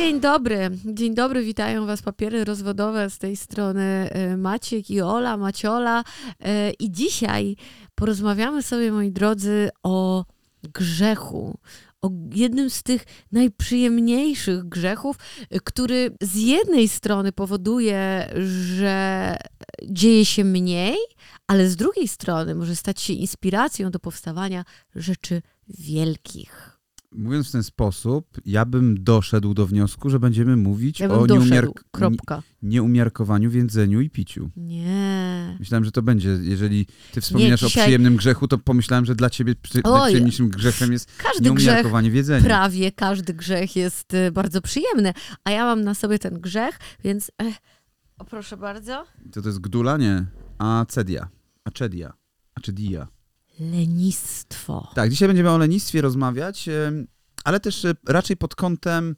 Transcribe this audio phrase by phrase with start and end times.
[0.00, 5.36] Dzień dobry, dzień dobry, witają Was papiery rozwodowe z tej strony e, Maciek i Ola,
[5.36, 6.04] Maciola.
[6.40, 7.56] E, I dzisiaj
[7.94, 10.24] porozmawiamy sobie, moi drodzy, o
[10.62, 11.58] grzechu.
[12.02, 15.16] O jednym z tych najprzyjemniejszych grzechów,
[15.50, 18.30] e, który z jednej strony powoduje,
[18.74, 19.36] że
[19.84, 20.96] dzieje się mniej,
[21.46, 24.64] ale z drugiej strony może stać się inspiracją do powstawania
[24.94, 26.79] rzeczy wielkich.
[27.12, 31.26] Mówiąc w ten sposób, ja bym doszedł do wniosku, że będziemy mówić Ja o
[32.62, 34.50] nieumiarkowaniu w jedzeniu i piciu.
[34.56, 35.56] Nie.
[35.60, 36.28] Myślałem, że to będzie.
[36.28, 40.48] Jeżeli ty wspominasz dzisiaj- o przyjemnym grzechu, to pomyślałem, że dla ciebie przy, Oj, najprzyjemniejszym
[40.48, 42.44] grzechem jest Każdy grzech nieumiarkowanie w jedzeniu.
[42.44, 45.12] prawie każdy grzech jest y, bardzo przyjemny,
[45.44, 47.54] a ja mam na sobie ten grzech, więc eh,
[48.18, 49.04] o proszę bardzo.
[49.32, 49.96] To to jest gdula?
[49.96, 50.26] Nie.
[50.58, 51.28] Acedia.
[51.64, 52.12] Acedia.
[52.54, 53.08] Acedia.
[53.60, 54.90] Lenistwo.
[54.94, 56.68] Tak, dzisiaj będziemy o lenistwie rozmawiać,
[57.44, 59.16] ale też e, raczej pod kątem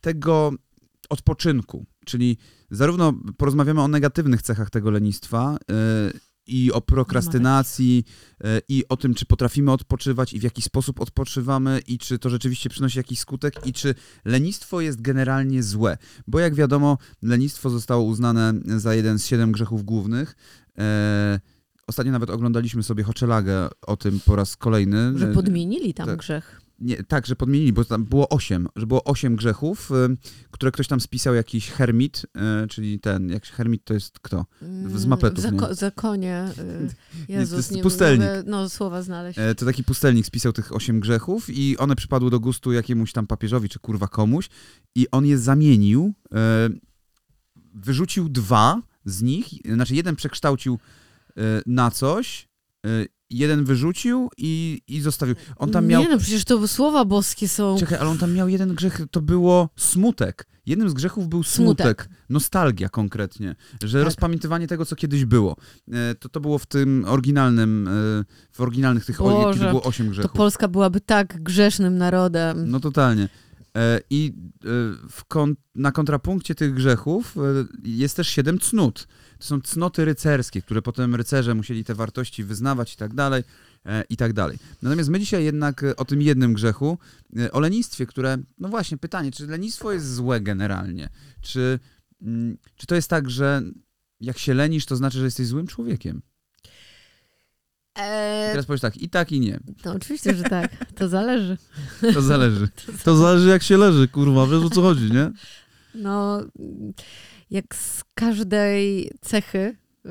[0.00, 0.52] tego
[1.10, 2.38] odpoczynku, czyli
[2.70, 5.74] zarówno porozmawiamy o negatywnych cechach tego lenistwa e,
[6.46, 8.04] i o prokrastynacji
[8.44, 12.30] e, i o tym, czy potrafimy odpoczywać i w jaki sposób odpoczywamy i czy to
[12.30, 13.94] rzeczywiście przynosi jakiś skutek i czy
[14.24, 15.98] lenistwo jest generalnie złe.
[16.26, 20.36] Bo jak wiadomo, lenistwo zostało uznane za jeden z siedem grzechów głównych.
[21.86, 25.18] Ostatnio nawet oglądaliśmy sobie Hoczelagę o tym po raz kolejny.
[25.18, 26.18] Że podmienili tam tak.
[26.18, 26.60] grzech.
[26.80, 29.94] Nie, tak, że podmienili, bo tam było osiem, że było osiem grzechów, y,
[30.50, 32.26] które ktoś tam spisał jakiś hermit,
[32.64, 34.46] y, czyli ten, jak hermit to jest kto?
[34.94, 35.58] Z mapetów, W nie?
[35.58, 36.44] zako- zakonie.
[36.58, 36.88] y,
[37.32, 38.20] Jezus, jest nie pustelnik.
[38.28, 39.38] mogę no, słowa znaleźć.
[39.38, 43.26] E, To taki pustelnik spisał tych osiem grzechów i one przypadły do gustu jakiemuś tam
[43.26, 44.48] papieżowi, czy kurwa komuś
[44.94, 46.68] i on je zamienił, e,
[47.74, 50.78] wyrzucił dwa z nich, znaczy jeden przekształcił
[51.66, 52.48] na coś,
[52.86, 52.88] e,
[53.30, 55.34] jeden wyrzucił i, i zostawił.
[55.56, 56.02] On tam miał...
[56.02, 57.76] Nie no, przecież to słowa boskie są.
[57.78, 60.46] Czekaj, ale on tam miał jeden grzech, to było smutek.
[60.66, 62.02] Jednym z grzechów był smutek.
[62.02, 62.08] Smutek.
[62.30, 63.56] Nostalgia konkretnie.
[63.82, 64.04] Że Tak.
[64.04, 65.56] rozpamiętywanie tego, co kiedyś było.
[65.92, 67.88] E, To, to było w tym oryginalnym,
[68.52, 70.32] w oryginalnych tych, Boże, kiedy było osiem To grzechów.
[70.32, 72.70] Polska byłaby tak grzesznym narodem.
[72.70, 73.28] No totalnie.
[73.76, 74.32] E, I
[75.34, 77.40] e, na kontrapunkcie tych grzechów e,
[77.84, 79.08] jest też siedem cnót.
[79.38, 83.42] To są cnoty rycerskie, które potem rycerze musieli te wartości wyznawać i tak dalej,
[83.86, 84.58] e, i tak dalej.
[84.82, 86.98] Natomiast my dzisiaj jednak e, o tym jednym grzechu,
[87.38, 91.08] e, o lenistwie, które, no właśnie pytanie, czy lenistwo jest złe generalnie?
[91.42, 91.78] Czy,
[92.22, 93.62] mm, czy to jest tak, że
[94.20, 96.22] jak się lenisz, to znaczy, że jesteś złym człowiekiem?
[97.96, 99.60] I E, teraz powiesz tak, i tak, i nie.
[99.84, 100.84] no oczywiście, że tak.
[100.94, 101.58] To zależy.
[102.14, 102.68] To zależy.
[103.04, 105.30] To zależy jak się leży, kurwa, wiesz o co chodzi, nie?
[105.94, 106.42] No,
[107.50, 110.10] jak z każdej cechy, yy,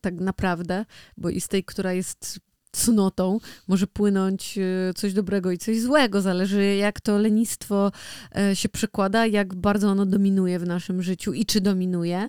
[0.00, 0.84] tak naprawdę,
[1.16, 2.40] bo i z tej, która jest
[2.72, 6.22] cnotą, może płynąć yy, coś dobrego i coś złego.
[6.22, 7.92] Zależy, jak to lenistwo
[8.36, 12.28] e, się przekłada, jak bardzo ono dominuje w naszym życiu i czy dominuje,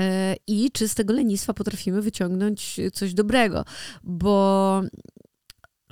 [0.00, 3.64] e, i czy z tego lenistwa potrafimy wyciągnąć coś dobrego.
[4.04, 4.82] Bo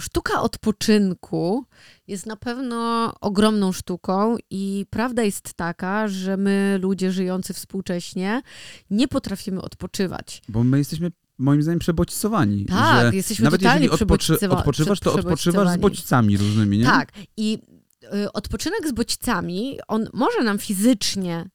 [0.00, 1.64] sztuka odpoczynku
[2.06, 8.42] jest na pewno ogromną sztuką i prawda jest taka, że my, ludzie żyjący współcześnie,
[8.90, 10.42] nie potrafimy odpoczywać.
[10.48, 12.64] Bo my jesteśmy, moim zdaniem, przebodźcowani.
[12.64, 16.84] Tak, jesteśmy Nawet totalnie jeżeli odpoczy, odpoczywasz, to odpoczywasz z bodźcami różnymi, nie?
[16.84, 17.12] Tak.
[17.36, 17.58] I
[18.14, 21.50] y, odpoczynek z bodźcami, on może nam fizycznie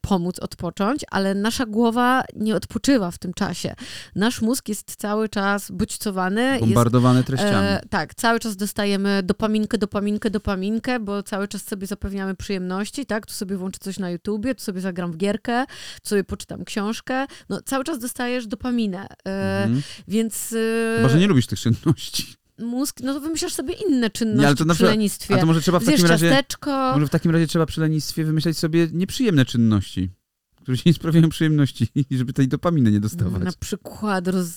[0.00, 3.74] pomóc odpocząć, ale nasza głowa nie odpoczywa w tym czasie.
[4.14, 6.42] Nasz mózg jest cały czas bodźcowany.
[6.42, 7.68] Jest Bombardowane treściami.
[7.68, 13.26] E, tak, cały czas dostajemy dopaminkę, dopaminkę, dopaminkę, bo cały czas sobie zapewniamy przyjemności, tak?
[13.26, 15.64] Tu sobie włączę coś na YouTubie, tu sobie zagram w gierkę,
[16.02, 17.26] tu sobie poczytam książkę.
[17.48, 19.06] No, cały czas dostajesz dopaminę.
[19.26, 19.82] E, mhm.
[20.08, 22.39] Więc e, Chyba, że nie lubisz tych czynności.
[22.60, 25.34] Mózg, no to wymyślasz sobie inne czynności Nie, ale to na przy lenistwie.
[25.34, 26.30] A to może trzeba w takim razie...
[26.30, 26.70] ciasteczko.
[26.94, 30.10] Może w takim razie trzeba przy lenistwie wymyślać sobie nieprzyjemne czynności,
[30.56, 33.42] które ci nie sprawiają przyjemności i żeby tej dopaminy nie dostawać.
[33.42, 34.48] Na przykład roz,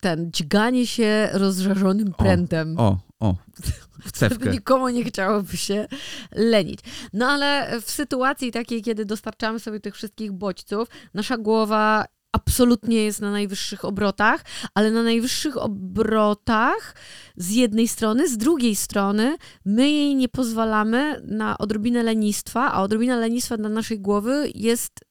[0.00, 2.74] ten, dźganie się rozżarzonym prętem.
[2.78, 3.34] O, o,
[4.04, 4.50] w Żeby cewkę.
[4.50, 5.86] nikomu nie chciałoby się
[6.32, 6.80] lenić.
[7.12, 13.20] No ale w sytuacji takiej, kiedy dostarczamy sobie tych wszystkich bodźców, nasza głowa absolutnie jest
[13.20, 14.44] na najwyższych obrotach,
[14.74, 16.94] ale na najwyższych obrotach
[17.36, 23.16] z jednej strony, z drugiej strony my jej nie pozwalamy na odrobinę lenistwa, a odrobina
[23.16, 25.04] lenistwa dla naszej głowy jest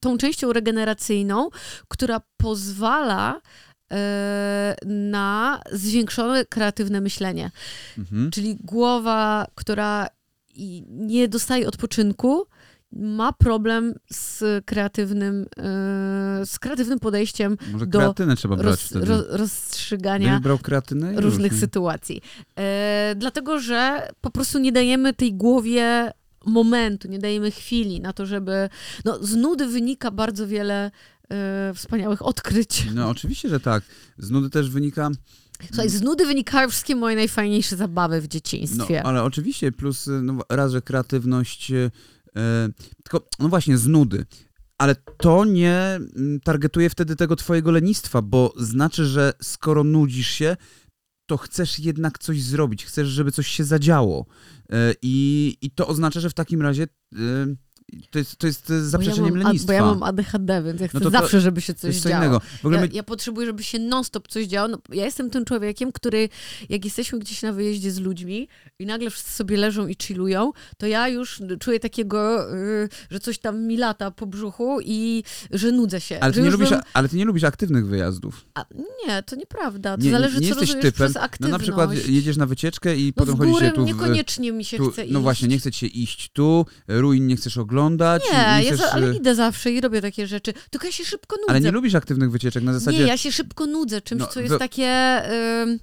[0.00, 1.48] tą częścią regeneracyjną,
[1.88, 3.40] która pozwala
[3.92, 7.50] e, na zwiększone kreatywne myślenie.
[7.98, 8.30] Mhm.
[8.30, 10.06] Czyli głowa, która
[10.88, 12.46] nie dostaje odpoczynku,
[12.96, 19.06] ma problem z kreatywnym, e, z kreatywnym podejściem Może do kreatynę trzeba brać roz, wtedy.
[19.06, 20.40] ro, Będziesz rozstrzygania
[21.16, 22.20] różnych już, sytuacji.
[22.58, 26.12] E, dlatego, że po prostu nie dajemy tej głowie
[26.46, 28.68] momentu, nie dajemy chwili na to, żeby...
[29.04, 30.90] No, z nudy wynika bardzo wiele
[31.30, 32.86] e, wspaniałych odkryć.
[32.94, 33.82] No oczywiście, że tak.
[34.18, 35.10] Z nudy też wynika...
[35.66, 39.02] Słuchaj, z nudy wynikają wszystkie moje najfajniejsze zabawy w No, dzieciństwie.
[39.02, 41.72] ale oczywiście, plus no, raz, że kreatywność,
[43.04, 44.26] tylko, no właśnie, z nudy.
[44.78, 50.56] Ale to nie mm, targetuje wtedy tego twojego lenistwa, bo znaczy, że skoro nudzisz się,
[51.26, 54.26] to chcesz jednak coś zrobić, chcesz, żeby coś się zadziało.
[54.72, 57.16] E, I, i to oznacza, że w takim razie y,
[58.10, 59.66] to jest, to jest zaprzeczeniem bo ja mam, lenistwa.
[59.66, 62.08] Bo ja mam ADHD, więc ja chcę No to to zawsze, żeby się coś co
[62.08, 62.40] działo.
[62.64, 64.68] Ja, my, ja potrzebuję, żeby się non-stop coś działo.
[64.68, 66.28] No, ja jestem tym człowiekiem, który
[66.68, 68.48] jak jesteśmy gdzieś na wyjeździe z ludźmi
[68.78, 73.38] i nagle wszyscy sobie leżą i chillują, to ja już czuję takiego, y, że coś
[73.38, 76.20] tam mi lata po brzuchu i że nudzę się.
[76.20, 78.46] ale, ty nie lubisz, bym- ale ty nie lubisz aktywnych wyjazdów.
[78.54, 78.64] A,
[79.06, 79.96] nie, to nieprawda.
[79.96, 81.06] To Nie, zależy, nie co jesteś rozumiesz typem.
[81.06, 81.52] przez No aktywność.
[81.52, 84.76] na przykład jedziesz na wycieczkę i no potem chodzisz się tu w, niekoniecznie mi się
[84.76, 85.22] tu, chce no iść.
[85.22, 87.73] właśnie, nie chce ci się iść tu, ruin nie chcesz oglądać.
[88.32, 90.52] Nie, ja chcesz, za, ale y, idę zawsze i robię takie rzeczy.
[90.70, 91.50] Tylko ja się szybko nudzę.
[91.50, 92.98] ale nie lubisz aktywnych wycieczek na zasadzie.
[92.98, 95.22] Nie, ja się szybko nudzę czymś, No, co jest wy- takie.
[95.62, 95.78] ym,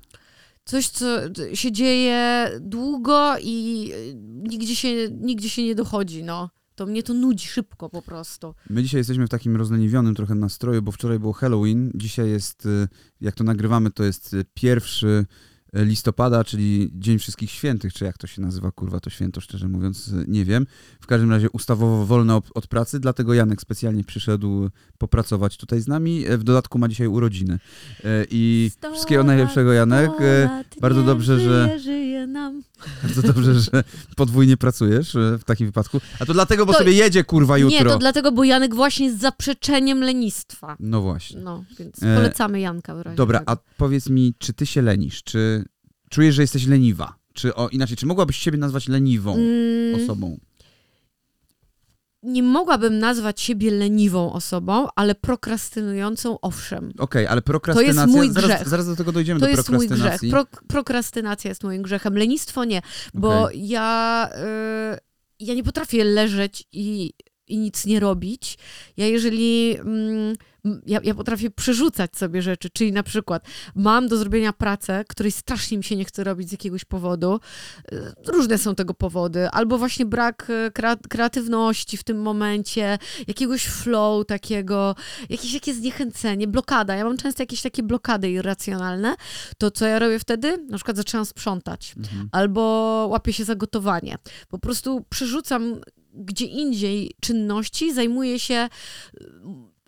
[0.66, 1.06] coś, co
[1.54, 4.14] się dzieje długo i y,
[4.50, 6.50] nigdzie się, nigdzie się nie dochodzi, no.
[6.76, 8.54] To mnie to nudzi szybko po prostu.
[8.70, 12.88] My dzisiaj jesteśmy w takim rozleniwionym trochę nastroju, bo wczoraj było Halloween, dzisiaj jest, y,
[13.22, 15.26] jak to nagrywamy, to jest y, pierwszy y,
[15.74, 20.12] listopada, czyli Dzień Wszystkich Świętych, czy jak to się nazywa, kurwa, to święto, szczerze mówiąc,
[20.28, 20.68] nie wiem.
[21.02, 26.26] W każdym razie ustawowo wolne od, pracy, dlatego Janek specjalnie przyszedł popracować tutaj z nami.
[26.28, 27.60] E, W dodatku ma dzisiaj urodziny.
[28.04, 30.12] E, I wszystkiego najlepszego, Janek.
[30.20, 32.64] E, bardzo dobrze, że- Żyje, nam.
[33.04, 33.84] Bardzo dobrze, że
[34.16, 36.02] podwójnie pracujesz w takim wypadku.
[36.20, 37.80] A to dlatego, bo To- sobie jedzie, kurwa, jutro.
[37.80, 40.76] Nie, to dlatego, bo Janek właśnie jest zaprzeczeniem lenistwa.
[40.80, 41.42] No właśnie.
[41.42, 43.52] No, więc polecamy Janka w razie Dobra, czego.
[43.52, 45.24] a powiedz mi, czy ty się lenisz?
[45.24, 45.61] Czy
[46.12, 47.16] czujesz, że jesteś leniwa?
[47.34, 50.38] Czy o, inaczej, czy mogłabyś siebie nazwać leniwą Mm, osobą?
[52.24, 56.94] nie mogłabym nazwać siebie leniwą osobą, ale prokrastynującą owszem.
[56.98, 58.08] Okej, ale prokrastynacja...
[58.08, 58.68] mój zaraz, grzech.
[58.70, 60.22] zaraz do tego dojdziemy, To do jest mój grzech.
[60.30, 62.18] Pro, prokrastynacja jest moim grzechem.
[62.18, 62.82] Lenistwo nie,
[63.14, 63.68] bo Okej.
[63.68, 64.30] ja,
[64.96, 65.00] y,
[65.40, 67.14] ja nie potrafię leżeć i,
[67.48, 68.58] i nic nie robić.
[68.98, 69.78] Ja jeżeli...
[69.80, 70.36] Mm,
[70.86, 75.78] ja, ja potrafię przerzucać sobie rzeczy, czyli na przykład mam do zrobienia pracę, której strasznie
[75.78, 77.40] mi się nie chce robić z jakiegoś powodu.
[77.94, 79.50] Y, Różne są tego powody.
[79.50, 82.98] Albo właśnie brak y, krea- kreatywności w tym momencie,
[83.28, 84.96] jakiegoś flow takiego,
[85.30, 86.96] jakieś takie zniechęcenie, blokada.
[86.96, 89.16] Ja mam często jakieś takie blokady irracjonalne.
[89.58, 90.58] To co ja robię wtedy?
[90.70, 91.94] Na przykład zaczynam sprzątać.
[91.98, 92.30] Mhm.
[92.32, 92.62] Albo
[93.10, 94.18] łapię się za gotowanie.
[94.50, 95.82] Po prostu przerzucam
[96.14, 98.70] gdzie indziej czynności, zajmuję się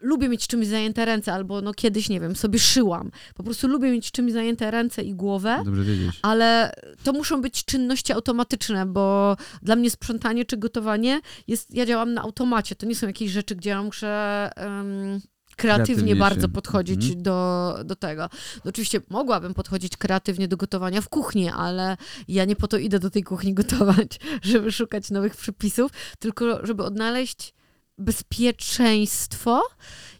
[0.03, 3.11] lubię mieć czymś zajęte ręce, albo no kiedyś, nie wiem, sobie szyłam.
[3.35, 6.19] Po prostu lubię mieć czymś zajęte ręce i głowę, Dobrze wiedzieć.
[6.21, 6.71] ale
[7.03, 12.21] to muszą być czynności automatyczne, bo dla mnie sprzątanie czy gotowanie jest, ja działam na
[12.21, 12.75] automacie.
[12.75, 15.21] To nie są jakieś rzeczy, gdzie ja muszę em,
[15.55, 17.23] kreatywnie bardzo podchodzić mhm.
[17.23, 18.29] do, do tego.
[18.65, 21.97] No oczywiście mogłabym podchodzić kreatywnie do gotowania w kuchni, ale
[22.27, 26.83] ja nie po to idę do tej kuchni gotować, żeby szukać nowych przepisów, tylko żeby
[26.83, 27.53] odnaleźć
[27.97, 29.61] bezpieczeństwo,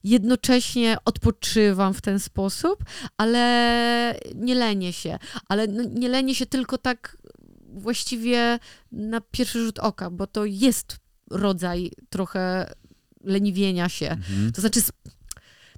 [0.04, 2.84] jednocześnie odpoczywam w ten sposób,
[3.18, 5.20] ale nie lenię się.
[5.50, 7.18] Ale no, nie lenię się tylko tak
[7.74, 8.60] właściwie
[8.92, 10.98] na pierwszy rzut oka, bo to jest
[11.32, 12.74] rodzaj trochę
[13.24, 14.10] leniwienia się.
[14.10, 14.52] Mhm.
[14.52, 14.82] To znaczy,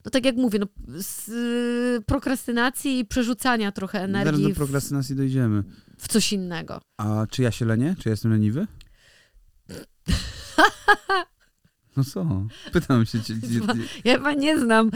[0.06, 0.68] no tak jak mówię, no,
[0.98, 1.26] z
[2.06, 5.64] prokrastynacji i przerzucania trochę Zaraz energii do w, prokrastynacji dojdziemy.
[5.98, 6.82] w coś innego.
[6.98, 7.96] A czy ja się lenię?
[8.00, 8.68] Czy ja jestem leniwy?
[11.98, 12.26] No co?
[12.72, 13.22] Pytam się.
[13.22, 13.60] Ci, ci, ci.
[14.04, 14.92] Ja chyba nie znam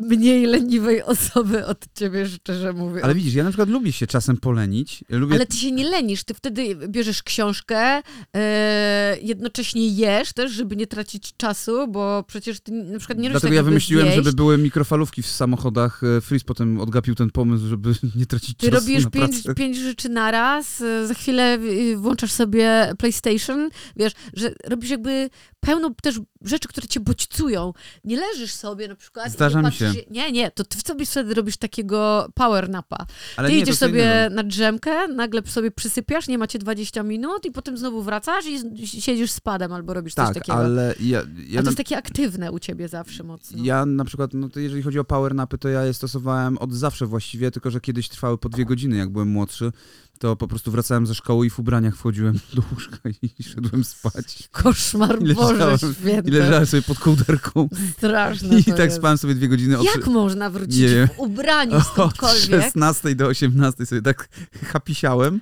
[0.00, 3.04] mniej leniwej osoby od ciebie, szczerze mówiąc.
[3.04, 5.04] Ale widzisz, ja na przykład lubię się czasem polenić.
[5.08, 8.02] Lubię Ale ty się nie lenisz, ty wtedy bierzesz książkę,
[8.36, 13.40] e, jednocześnie jesz też, żeby nie tracić czasu, bo przecież ty na przykład nie robisz
[13.40, 14.16] Dlatego ja wymyśliłem, zjeść.
[14.16, 16.00] żeby były mikrofalówki w samochodach.
[16.04, 19.54] E, Fris potem odgapił ten pomysł, żeby nie tracić Ty czasu robisz na pięć, pracę.
[19.54, 21.58] pięć rzeczy naraz, e, za chwilę
[21.96, 27.72] włączasz sobie PlayStation, wiesz, że robisz jakby pełno też rzeczy, które cię bodźcują.
[28.04, 29.32] Nie leżysz sobie na przykład.
[29.32, 29.92] Zdarza nie mi się.
[30.10, 33.06] Nie, nie, to ty sobie wtedy robisz takiego power napa.
[33.36, 37.50] Ale Ty nie, idziesz sobie na drzemkę, nagle sobie przysypiasz, nie macie 20 minut i
[37.50, 40.58] potem znowu wracasz i siedzisz z padem albo robisz coś Tak, takiego.
[40.58, 43.58] ale ja, ja, A to jest takie aktywne u ciebie zawsze mocno.
[43.64, 46.72] ja na przykład, no to jeżeli chodzi o power napy, to ja je stosowałem od
[46.72, 49.72] zawsze właściwie, tylko że kiedyś trwały po dwie godziny, jak byłem młodszy,
[50.18, 54.48] to po prostu wracałem ze szkoły i w ubraniach wchodziłem do łóżka i szedłem spać.
[54.52, 56.28] Koszmar, I Boże leżałem-.
[56.28, 58.96] I leżałem sobie pod kołderką Straszne i tak jest.
[58.96, 62.62] spałem sobie dwie godziny od Jak można wrócić Nie w ubraniu Od skądkolwiek?
[62.62, 64.28] 16 do 18 sobie tak
[64.64, 65.40] hapisiałem.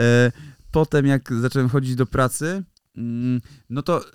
[0.00, 0.32] E,
[0.70, 2.62] potem jak zacząłem chodzić do pracy,
[3.70, 4.06] no to e,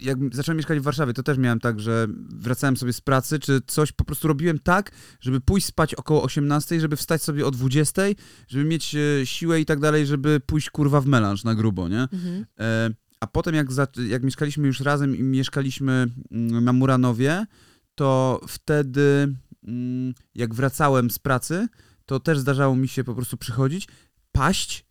[0.00, 3.60] jak zacząłem mieszkać w Warszawie, to też miałem tak, że wracałem sobie z pracy, czy
[3.66, 8.02] coś po prostu robiłem tak, żeby pójść spać około 18, żeby wstać sobie o 20,
[8.48, 12.02] żeby mieć e, siłę i tak dalej, żeby pójść kurwa w melanż na grubo, nie?
[12.02, 12.46] Mhm.
[12.60, 17.46] E, a potem jak, za, jak mieszkaliśmy już razem i mieszkaliśmy mm, na Muranowie,
[17.94, 21.68] to wtedy mm, jak wracałem z pracy,
[22.06, 23.88] to też zdarzało mi się po prostu przychodzić,
[24.32, 24.87] paść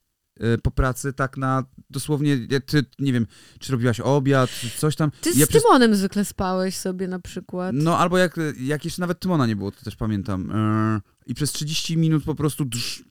[0.63, 3.27] po pracy tak na dosłownie, ty, nie wiem,
[3.59, 5.11] czy robiłaś obiad, czy coś tam.
[5.21, 7.71] Ty Ja z przez- Tymonem zwykle spałeś sobie na przykład.
[7.75, 10.51] No albo jak, jak jeszcze nawet Tymona nie było, to też pamiętam.
[10.51, 13.03] E, I przez 30 minut po prostu drz,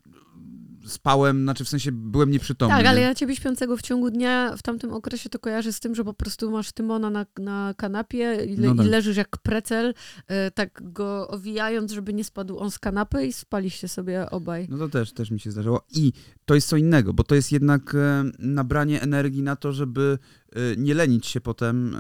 [0.87, 2.77] spałem, znaczy w sensie byłem nieprzytomny.
[2.77, 5.95] tak, ale ja ciebie śpiącego w ciągu dnia w tamtym okresie to kojarzę z tym,
[5.95, 8.87] że po prostu masz Tymona na, na kanapie i, le, No tak.
[8.87, 9.95] i leżysz jak precel,
[10.29, 14.67] e, tak go owijając, żeby nie spadł on z kanapy i spaliście sobie obaj.
[14.71, 15.85] No to też, też mi się zdarzało.
[15.95, 16.13] I
[16.45, 20.19] to jest co innego, bo to jest jednak e, nabranie energii na to, żeby
[20.53, 21.99] e, nie lenić się potem e,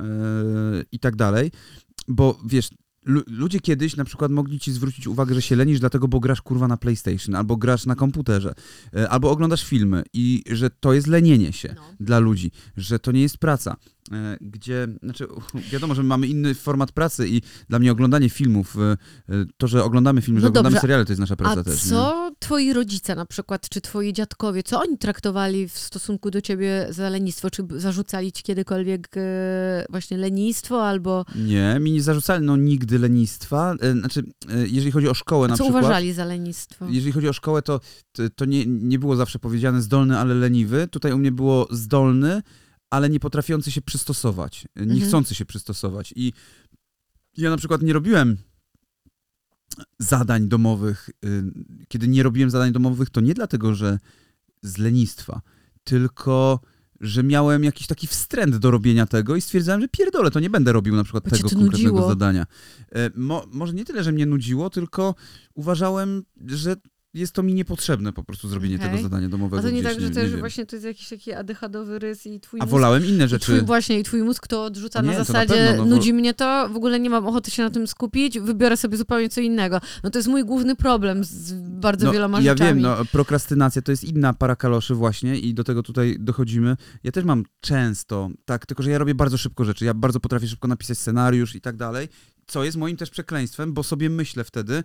[0.93, 1.51] i tak dalej.
[2.09, 2.69] Bo wiesz,
[3.27, 6.69] ludzie kiedyś na przykład mogli ci zwrócić uwagę, że się lenisz dlatego, bo grasz kurwa
[6.69, 8.55] na PlayStation, albo grasz na komputerze,
[8.97, 11.83] e, albo oglądasz filmy i że to jest lenienie się No.
[12.01, 13.77] dla ludzi, że to nie jest praca.
[14.13, 15.27] E, Gdzie, znaczy,
[15.73, 18.83] wiadomo, że mamy inny format pracy i dla mnie oglądanie filmów, e,
[19.29, 21.65] e, to, że oglądamy filmy, że No oglądamy dobrze, seriale, to jest nasza praca A
[21.65, 21.85] też.
[21.85, 21.91] nie?
[21.91, 26.87] co twoi rodzice na przykład, czy twoi dziadkowie, co oni traktowali w stosunku do ciebie
[26.91, 27.51] za lenistwo?
[27.51, 29.09] Czy zarzucali ci kiedykolwiek
[29.91, 33.75] właśnie lenistwo albo Nie, mi nie zarzucali no nigdy lenistwa.
[34.01, 34.23] Znaczy,
[34.67, 35.85] jeżeli chodzi o szkołę na co przykład.
[35.85, 36.87] uważali za lenistwo?
[36.91, 37.81] Jeżeli chodzi o szkołę, to,
[38.13, 40.89] to, to nie, nie było zawsze powiedziane zdolny, ale leniwy.
[40.91, 42.43] Tutaj u mnie było zdolny,
[42.91, 45.01] ale nie potrafiący się przystosować, nie Mhm.
[45.09, 46.13] chcący się przystosować.
[46.17, 46.33] I
[47.37, 48.37] ja na przykład nie robiłem
[49.99, 51.11] zadań domowych.
[51.25, 51.43] y,
[51.89, 53.99] Kiedy nie robiłem zadań domowych, to nie dlatego, że
[54.63, 55.41] z lenistwa,
[55.85, 56.61] tylko
[57.01, 60.73] że miałem jakiś taki wstręt do robienia tego i stwierdzałem, że pierdolę, to nie będę
[60.73, 62.09] robił na przykład Bo tego konkretnego nudziło.
[62.09, 62.47] zadania.
[62.93, 65.15] E, Mo, może nie tyle, że mnie nudziło, tylko
[65.55, 66.77] uważałem, że
[67.17, 68.89] jest to mi niepotrzebne po prostu zrobienie Okej.
[68.91, 69.59] tego zadania domowego.
[69.59, 70.41] A to nie tak, że nie też wiem.
[70.41, 72.71] właśnie to jest jakiś taki ADHD-owy rys i twój A mózg...
[72.71, 73.63] wolałem inne I twój, rzeczy.
[73.63, 76.35] właśnie, i twój mózg to odrzuca Nie, na to na zasadzie, pewno, no nudzi mnie
[76.35, 79.81] to, w ogóle nie mam ochoty się na tym skupić, wybiorę sobie zupełnie co innego.
[80.05, 82.69] No to jest mój główny problem z bardzo No, wieloma ja rzeczami.
[82.71, 86.77] wiem, no, prokrastynacja to jest inna para kaloszy właśnie i do tego tutaj dochodzimy.
[87.05, 89.85] Ja też mam często, tak, tylko że ja robię bardzo szybko rzeczy.
[89.85, 92.09] Ja bardzo potrafię szybko napisać scenariusz i tak dalej,
[92.47, 94.85] co jest moim też przekleństwem, bo sobie myślę wtedy,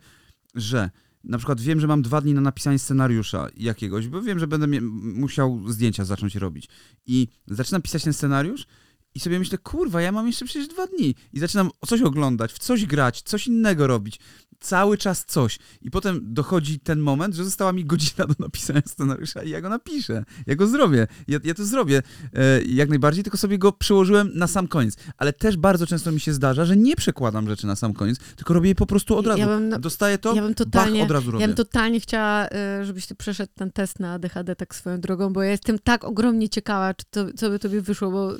[0.55, 0.89] że
[1.23, 4.81] na przykład wiem, że mam dwa dni na napisanie scenariusza jakiegoś, bo wiem, że będę
[4.81, 6.67] musiał zdjęcia zacząć robić.
[7.05, 8.67] I zaczynam pisać ten scenariusz
[9.15, 11.15] i sobie myślę, kurwa, ja mam jeszcze przecież dwa dni.
[11.33, 14.19] I zaczynam coś oglądać, w coś grać, coś innego robić.
[14.61, 15.59] Cały czas coś.
[15.81, 19.69] I potem dochodzi ten moment, że została mi godzina do napisania scenariusza i ja go
[19.69, 20.23] napiszę.
[20.47, 21.07] Ja go zrobię.
[21.27, 22.01] Ja, ja to zrobię
[22.33, 24.95] e, jak najbardziej, tylko sobie go przyłożyłem na sam koniec.
[25.17, 28.53] Ale też bardzo często mi się zdarza, że nie przekładam rzeczy na sam koniec, tylko
[28.53, 29.39] robię je po prostu od razu.
[29.39, 31.41] Ja bym, Dostaję to, ja bym totalnie, bach, od razu robię.
[31.41, 32.47] ja bym totalnie chciała,
[32.81, 36.03] y, żebyś ty przeszedł ten test na ADHD tak swoją drogą, bo ja jestem tak
[36.03, 38.31] ogromnie ciekawa, czy to, co by tobie wyszło, bo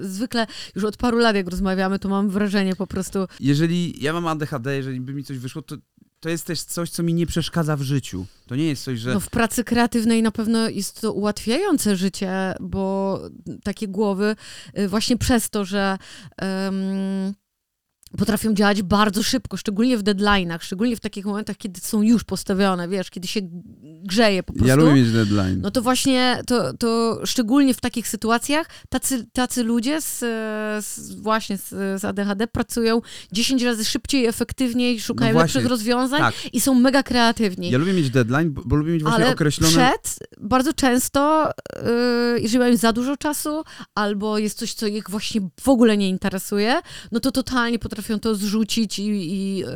[0.00, 4.26] zwykle już od paru lat jak rozmawiamy, to mam wrażenie po prostu, Jeżeli ja mam
[4.26, 5.62] ADHD, jeżeli by mi coś wyszło,
[6.20, 8.26] to, jest też coś, co mi nie przeszkadza w życiu.
[8.46, 9.14] To nie jest coś, że...
[9.14, 13.20] no w pracy kreatywnej na pewno jest to ułatwiające życie, bo
[13.64, 14.36] takie głowy
[14.78, 15.98] y, właśnie przez to, że
[16.36, 17.34] em,
[18.16, 22.88] potrafią działać bardzo szybko, szczególnie w deadline'ach, szczególnie w takich momentach, kiedy są już postawione,
[22.88, 23.40] wiesz, kiedy się
[24.02, 24.68] grzeje po prostu.
[24.68, 25.60] ja lubię mieć deadline.
[25.60, 30.18] No to właśnie, to, to szczególnie w takich sytuacjach tacy, tacy ludzie z,
[30.84, 31.68] z, właśnie z,
[32.00, 33.00] z ADHD pracują
[33.32, 36.34] 10 razy szybciej, efektywniej, szukają No lepszych rozwiązań tak.
[36.52, 37.70] i są mega kreatywni.
[37.70, 39.72] Ja lubię mieć deadline, bo, bo lubię mieć właśnie Ale określone...
[39.72, 41.50] przed bardzo często,
[42.34, 46.08] yy, jeżeli mają za dużo czasu, albo jest coś, co ich właśnie w ogóle nie
[46.08, 46.80] interesuje,
[47.12, 49.66] no to totalnie potrafią to zrzucić i, i, yy,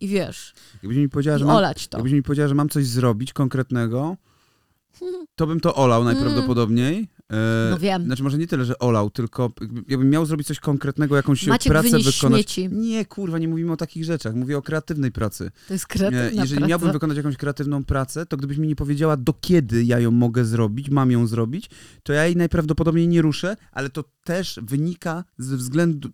[0.00, 1.98] i wiesz, Jakbyś mi powiedziała, że mam, olać to.
[1.98, 4.16] jakbyś mi powiedziała, że mam coś zrobić konkretnego,
[5.36, 7.08] to bym to olał najprawdopodobniej.
[7.32, 8.04] E, No wiem.
[8.04, 9.52] Znaczy może nie tyle, że olał, tylko
[9.88, 12.40] jakbym miał zrobić coś konkretnego, jakąś Maciek pracę wykonać.
[12.52, 12.68] śmieci.
[12.72, 14.34] Nie, kurwa, nie mówimy o takich rzeczach.
[14.34, 15.50] Mówię o kreatywnej pracy.
[15.68, 16.66] To jest E, kreatywna Jeżeli praca.
[16.68, 20.44] miałbym wykonać jakąś kreatywną pracę, to gdybyś mi nie powiedziała, do kiedy ja ją mogę
[20.44, 21.70] zrobić, mam ją zrobić,
[22.02, 26.08] to ja jej najprawdopodobniej nie ruszę, ale to też wynika ze względu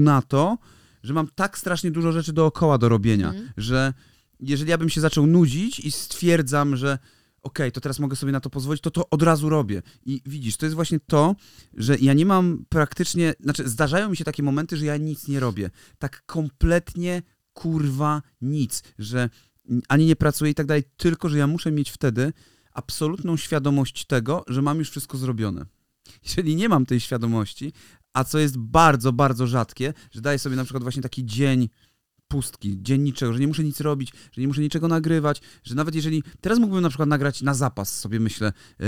[0.00, 0.58] na to,
[1.02, 3.48] że mam tak strasznie dużo rzeczy dookoła do robienia, Mhm.
[3.56, 3.94] że
[4.40, 6.98] jeżeli ja bym się zaczął nudzić i stwierdzam, że
[7.42, 9.82] okej, to teraz mogę sobie na to pozwolić, to to od razu robię.
[10.06, 11.36] I widzisz, to jest właśnie to,
[11.76, 15.40] że ja nie mam praktycznie, znaczy zdarzają mi się takie momenty, że ja nic nie
[15.40, 15.70] robię.
[15.98, 17.22] Tak kompletnie
[17.52, 19.30] kurwa nic, że
[19.88, 22.32] ani nie pracuję i tak dalej, tylko że ja muszę mieć wtedy
[22.72, 25.66] absolutną świadomość tego, że mam już wszystko zrobione.
[26.24, 27.72] jeżeli nie mam tej świadomości,
[28.12, 31.68] a co jest bardzo, bardzo rzadkie, że daję sobie na przykład właśnie taki dzień
[32.30, 35.94] pustki, dzień niczego, że nie muszę nic robić, że nie muszę niczego nagrywać, że nawet
[35.94, 38.86] jeżeli, teraz mógłbym na przykład nagrać na zapas, sobie myślę, yy,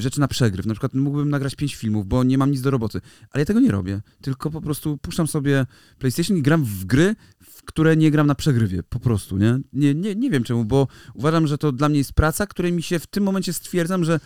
[0.00, 3.00] rzeczy na przegryw, na przykład mógłbym nagrać pięć filmów, bo nie mam nic do roboty,
[3.30, 5.66] ale ja tego nie robię, tylko po prostu puszczam sobie
[5.98, 9.58] PlayStation i gram w gry, w które nie gram na przegrywie, po prostu, nie?
[9.72, 12.82] Nie, nie, nie wiem czemu, bo uważam, że to dla mnie jest praca, której mi
[12.82, 14.20] się w tym momencie stwierdzam, że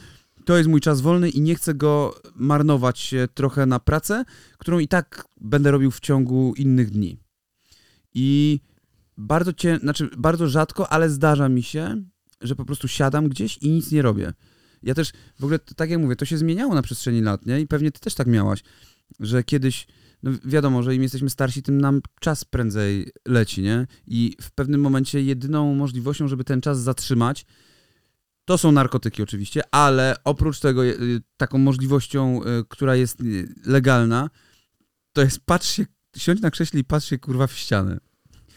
[0.46, 4.24] to jest mój czas wolny i nie chcę go marnować trochę na pracę,
[4.58, 7.18] którą i tak będę robił w ciągu innych dni.
[8.14, 8.60] I
[9.16, 12.02] bardzo cię, znaczy bardzo rzadko, ale zdarza mi się,
[12.40, 14.32] że po prostu siadam gdzieś i nic nie robię.
[14.82, 17.60] Ja też, w ogóle, tak jak mówię, to się zmieniało na przestrzeni lat, nie?
[17.60, 18.62] I pewnie ty też tak miałaś,
[19.20, 19.86] że kiedyś,
[20.22, 23.86] no wiadomo, że im jesteśmy starsi, tym nam czas prędzej leci, nie?
[24.06, 27.46] I w pewnym momencie jedyną możliwością, żeby ten czas zatrzymać,
[28.46, 34.30] to są narkotyki oczywiście, ale oprócz tego y, taką możliwością, y, która jest y, legalna,
[35.12, 35.86] to jest patrz się,
[36.16, 37.98] siądź na krześle i patrz się kurwa w ścianę.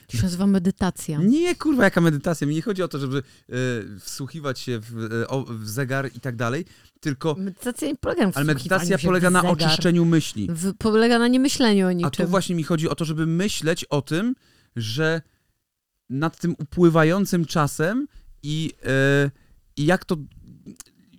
[0.08, 1.20] To się nazywa medytacja.
[1.22, 2.48] Nie, kurwa, jaka medytacja.
[2.48, 3.54] Mi nie chodzi o to, żeby e,
[4.00, 6.66] wsłuchiwać się w, w zegar i tak dalej,
[7.00, 7.36] tylko...
[7.36, 9.54] Medytacja nie polega na Ale medytacja polega na zegar.
[9.54, 10.48] oczyszczeniu myśli.
[10.52, 12.26] W, polega na niemyśleniu o A niczym.
[12.26, 14.36] tu właśnie mi chodzi o to, żeby myśleć o tym,
[14.76, 15.22] że
[16.10, 18.08] nad tym upływającym czasem
[18.44, 19.32] i, e,
[19.80, 20.16] i jak to...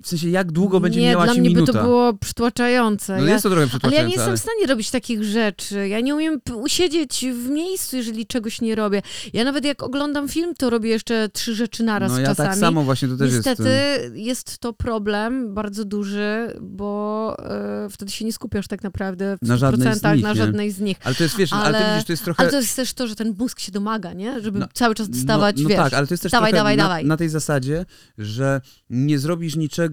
[0.02, 1.72] W sensie, jak długo będzie nie, miała dla ci mnie minuta.
[1.72, 3.16] by to było przytłaczające.
[3.18, 5.88] No ja, jest to trochę ale przytłaczające, ja nie jestem w stanie robić takich rzeczy.
[5.88, 9.02] Ja nie umiem usiedzieć w miejscu, jeżeli czegoś nie robię.
[9.32, 12.48] Ja nawet jak oglądam film, to robię jeszcze trzy rzeczy naraz No ja czasami.
[12.48, 13.62] tak samo właśnie, to też Niestety
[14.02, 14.16] jest...
[14.16, 19.56] jest to problem bardzo duży, bo e, wtedy się nie skupiasz tak naprawdę w Na
[19.56, 20.34] żadnej z 100% nich, na nie?
[20.36, 20.96] żadnej z nich.
[21.04, 22.40] Ale to jest, wiesz, ale, ty Ale- widzisz, to jest trochę...
[22.42, 24.40] Ale to jest też to, że ten mózg się domaga, nie?
[24.40, 25.78] Żeby No, cały czas dostawać, no, no wiesz.
[25.78, 27.04] tak, ale to jest też dawaj, dawaj, na, dawaj.
[27.04, 27.84] na tej zasadzie,
[28.18, 29.89] że nie zrobisz niczego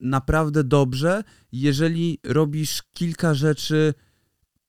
[0.00, 3.94] naprawdę dobrze, jeżeli robisz kilka rzeczy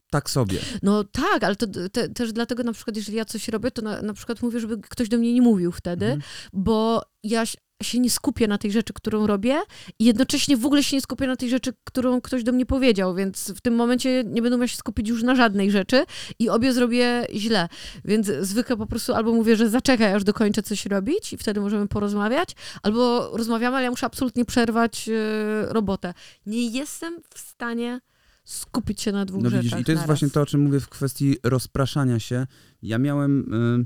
[0.09, 0.59] tak sobie.
[0.83, 4.01] No tak, ale to te, też dlatego na przykład, jeżeli ja coś robię, to na,
[4.01, 6.21] na przykład mówię, żeby ktoś do mnie nie mówił wtedy, Mhm.
[6.53, 7.43] bo ja
[7.83, 9.59] się- nie skupię na tej rzeczy, którą robię
[9.99, 13.15] i jednocześnie w ogóle się nie skupię na tej rzeczy, którą ktoś do mnie powiedział,
[13.15, 16.05] więc w tym momencie nie będę miała się skupić już na żadnej rzeczy
[16.39, 17.67] i obie zrobię źle.
[18.05, 21.87] Więc zwykle po prostu albo mówię, że zaczekaj, aż dokończę coś robić i wtedy możemy
[21.87, 22.49] porozmawiać,
[22.83, 26.13] albo rozmawiamy, ale ja muszę absolutnie przerwać e, robotę.
[26.45, 27.99] Nie jestem w stanie
[28.43, 30.05] skupić się na dwóch No rzeczach widzisz, i to jest naraz.
[30.05, 32.47] właśnie to, o czym mówię w kwestii rozpraszania się.
[32.81, 33.53] Ja miałem...
[33.81, 33.85] y,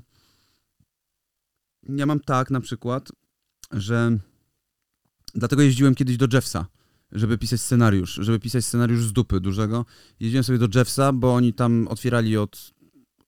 [1.97, 3.09] ja mam tak na przykład,
[3.71, 4.17] że
[5.35, 6.65] dlatego jeździłem kiedyś do Jeffsa,
[7.11, 9.85] żeby pisać scenariusz, żeby pisać scenariusz z dupy dużego.
[10.19, 12.73] Jeździłem sobie do Jeffsa, bo oni tam otwierali od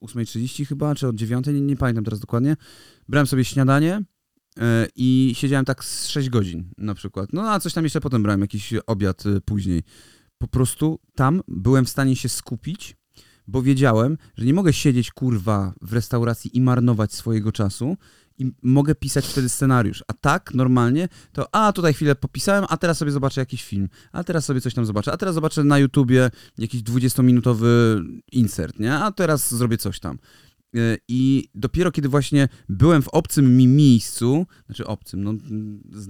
[0.01, 2.55] 8.30 chyba, czy od 9.00, nie, nie pamiętam teraz dokładnie.
[3.09, 3.97] Brałem sobie śniadanie
[4.57, 4.61] y,
[4.95, 7.33] i siedziałem tak z 6 godzin na przykład.
[7.33, 9.83] No a coś tam jeszcze potem brałem, jakiś obiad y, później.
[10.37, 12.95] Po prostu tam byłem w stanie się skupić,
[13.47, 17.97] bo wiedziałem, że nie mogę siedzieć kurwa w restauracji i marnować swojego czasu
[18.37, 20.03] i mogę pisać wtedy scenariusz.
[20.07, 24.23] A tak normalnie to a tutaj chwilę popisałem, a teraz sobie zobaczę jakiś film, a
[24.23, 27.67] teraz sobie coś tam zobaczę, a teraz zobaczę na YouTubie jakiś 20-minutowy
[28.31, 28.95] insert, nie?
[28.95, 30.17] A teraz zrobię coś tam.
[30.73, 35.33] Yy, I dopiero kiedy właśnie byłem w obcym mi miejscu, znaczy obcym, no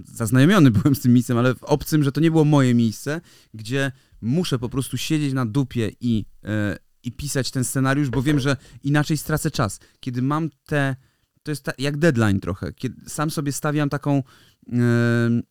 [0.05, 3.21] zaznajomiony byłem z tym miejscem, ale w obcym, że to nie było moje miejsce,
[3.53, 8.39] gdzie muszę po prostu siedzieć na dupie i, e, i pisać ten scenariusz, bo wiem,
[8.39, 9.79] że inaczej stracę czas.
[9.99, 10.95] Kiedy mam te.
[11.43, 12.73] To jest ta, jak deadline trochę.
[12.73, 14.23] Kiedy sam sobie stawiam taką.
[14.69, 15.43] mm,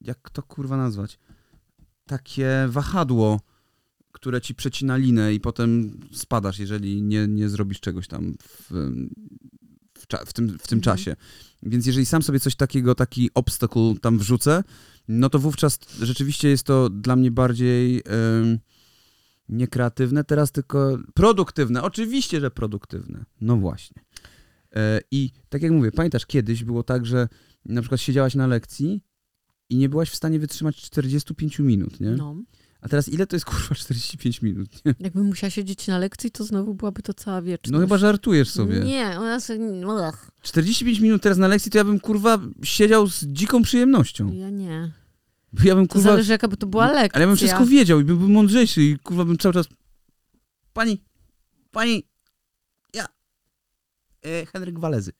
[0.00, 1.18] jak to kurwa nazwać?
[2.06, 3.40] Takie wahadło,
[4.12, 8.70] które ci przecina linę i potem spadasz, jeżeli nie, nie zrobisz czegoś tam w,
[9.98, 10.80] w, cza- w tym, w tym Mhm.
[10.82, 11.16] czasie.
[11.62, 14.64] Więc jeżeli sam sobie coś takiego, taki obstacle tam wrzucę,
[15.08, 18.58] no to wówczas rzeczywiście jest to dla mnie bardziej em,
[19.48, 21.82] nie kreatywne, teraz tylko produktywne.
[21.82, 23.24] Oczywiście, że produktywne.
[23.40, 24.02] No właśnie.
[24.76, 27.28] E, I tak jak mówię, pamiętasz, kiedyś było tak, że
[27.64, 29.02] na przykład siedziałaś na lekcji
[29.70, 32.10] i nie byłaś w stanie wytrzymać 45 minut, nie?
[32.10, 32.36] No.
[32.80, 34.94] A teraz ile to jest kurwa 45 minut, nie?
[35.00, 37.72] Jakbym musiała siedzieć na lekcji, to znowu byłaby to cała wieczność.
[37.72, 38.80] No chyba żartujesz sobie.
[38.80, 39.86] Nie, ona sobie...
[39.86, 44.32] Ugh, 45 minut teraz na lekcji, to ja bym kurwa siedział z dziką przyjemnością.
[44.32, 44.92] ja nie.
[45.52, 46.10] Bo ja bym To kurwa...
[46.10, 47.10] zależy, jaka by to była lekcja.
[47.14, 49.66] Ale ja bym wszystko wiedział i bym był mądrzejszy i kurwa bym cały czas.
[50.72, 51.02] Pani,
[51.70, 52.04] pani,
[54.52, 55.12] Henryk Walezy.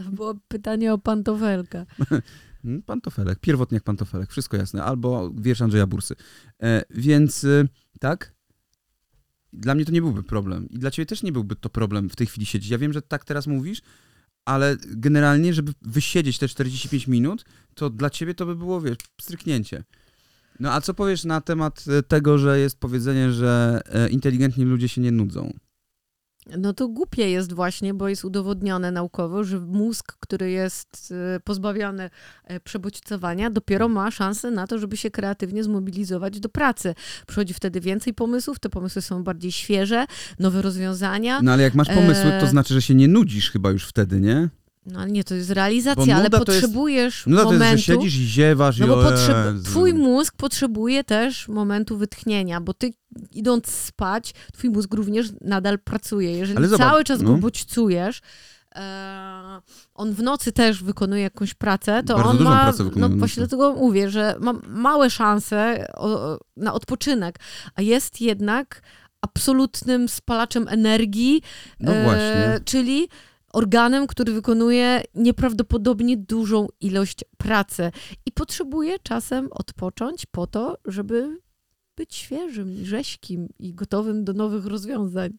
[0.12, 1.86] Było pytanie o pantofel,kę
[2.62, 4.84] Hmm, Pantofelek, pierwotniak Pantofelek, wszystko jasne.
[4.84, 6.14] Albo wiersz Andrzeja Bursy.
[6.62, 7.68] E, więc y,
[8.00, 8.34] tak,
[9.52, 10.68] dla mnie to nie byłby problem.
[10.70, 12.70] I dla ciebie też nie byłby to problem w tej chwili siedzieć.
[12.70, 13.82] Ja wiem, że tak teraz mówisz,
[14.44, 19.84] ale generalnie, żeby wysiedzieć te 45 minut, to dla ciebie to by było, wiesz, stryknięcie.
[20.60, 24.88] No a co powiesz na temat e, tego, że jest powiedzenie, że e, inteligentni ludzie
[24.88, 25.52] się nie nudzą?
[26.58, 32.10] No to głupie jest właśnie, bo jest udowodnione naukowo, że mózg, który jest e, pozbawiony
[32.64, 36.94] przebodźcowania, dopiero ma szansę na to, żeby się kreatywnie zmobilizować do pracy.
[37.26, 40.06] Przychodzi wtedy więcej pomysłów, te pomysły są bardziej świeże,
[40.38, 41.42] nowe rozwiązania.
[41.42, 44.48] No ale jak masz pomysły, to znaczy, że się nie nudzisz chyba już wtedy, nie?
[44.86, 47.64] No ale nie, to jest realizacja, ale to jest- potrzebujesz No to momentu.
[47.64, 52.60] jest, że siedzisz i ziewasz No i bo potrzeb- twój mózg potrzebuje też momentu wytchnienia,
[52.60, 52.90] bo ty
[53.32, 56.32] idąc spać, twój mózg również nadal pracuje.
[56.32, 57.28] Jeżeli Ale zobacz, cały czas no.
[57.30, 58.20] go bodźcujesz,
[58.74, 59.60] e,
[59.94, 64.10] on w nocy też wykonuje jakąś pracę, to Bardzo on ma, no właśnie dlatego mówię,
[64.10, 65.86] że ma małe szanse
[66.56, 67.38] na odpoczynek,
[67.74, 68.82] a jest jednak
[69.20, 71.42] absolutnym spalaczem energii,
[71.80, 72.60] No e, właśnie.
[72.64, 73.08] czyli
[73.56, 77.90] organem, który wykonuje nieprawdopodobnie dużą ilość pracy
[78.26, 81.38] i potrzebuje czasem odpocząć po to, żeby
[81.96, 85.30] być świeżym, rześkim i gotowym do nowych rozwiązań.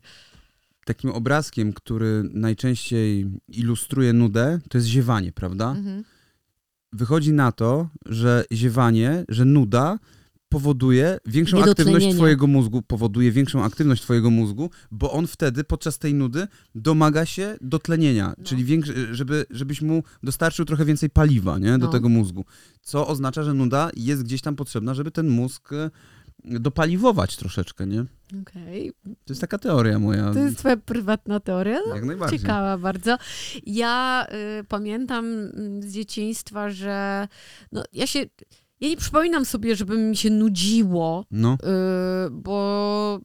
[0.86, 5.72] Takim obrazkiem, który najczęściej ilustruje nudę, to jest ziewanie, prawda?
[5.72, 6.04] Mhm.
[6.94, 10.00] Wychodzi na to, że ziewanie, że nuda
[10.50, 16.14] powoduje większą aktywność twojego mózgu, powoduje większą aktywność twojego mózgu, bo on wtedy podczas tej
[16.14, 18.44] nudy domaga się dotlenienia, No.
[18.44, 18.82] czyli
[19.12, 21.92] żeby, żebyś mu dostarczył trochę więcej paliwa nie, do No.
[21.92, 22.46] tego mózgu,
[22.82, 25.90] co oznacza, że nuda jest gdzieś tam potrzebna, żeby ten mózg e,
[26.46, 28.06] dopaliwować troszeczkę, nie?
[28.42, 28.92] Okej.
[29.04, 30.34] To jest taka teoria moja.
[30.34, 31.80] To jest twoja prywatna teoria?
[31.88, 32.40] No, jak najbardziej.
[32.40, 33.18] Ciekawa bardzo.
[33.66, 34.28] Ja
[34.60, 37.28] y, pamiętam mm, z dzieciństwa, że
[37.72, 38.26] no, ja się.
[38.82, 41.54] Ja nie przypominam sobie, żeby mi się nudziło, No.
[42.28, 43.20] y, bo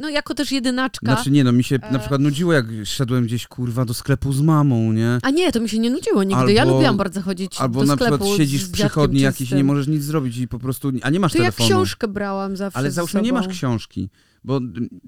[0.00, 1.06] no jako też jedynaczka.
[1.14, 1.92] Znaczy nie, no mi się E.
[1.92, 5.18] na przykład nudziło, jak szedłem gdzieś, kurwa, do sklepu z mamą, nie?
[5.22, 6.52] A nie, to mi się nie nudziło nigdy.
[6.52, 9.54] ja Albo- lubiłam bardzo chodzić Albo do na sklepu przykład siedzisz w przychodni jakiś i
[9.54, 11.68] nie możesz nic zrobić i po prostu, a nie masz To ja telefonu.
[11.68, 14.08] książkę brałam zawsze Ale załóżmy, nie masz książki,
[14.44, 14.60] bo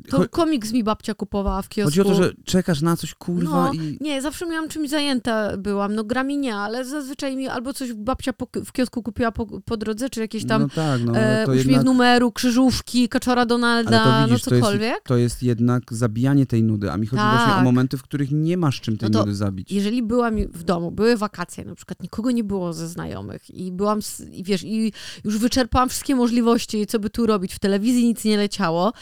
[0.09, 1.89] To komiks mi babcia kupowała w kiosku.
[1.91, 3.99] chodzi o to, że czekasz na coś, kurwa, No, i...
[4.01, 5.95] Nie, zawsze miałam czymś zajęta byłam.
[5.95, 9.77] No grami nie, ale zazwyczaj mi albo coś babcia po, w kiosku kupiła po, po
[9.77, 11.85] drodze, czy jakieś tam No tak, no, e, uśmiech jednak...
[11.85, 15.01] numeru, krzyżówki, kaczora Donalda, Ale to widzisz, no to jest, cokolwiek.
[15.05, 17.65] to jest jednak zabijanie tej nudy, a mi chodzi właśnie o Tak.
[17.65, 19.73] momenty, w których nie masz czym tej No nudy zabić.
[19.73, 24.01] Jeżeli byłam w domu, były wakacje, na przykład nikogo nie było ze znajomych i byłam,
[24.33, 24.93] i wiesz, i
[25.25, 28.93] już wyczerpałam wszystkie możliwości, co by tu robić, w telewizji nic nie leciało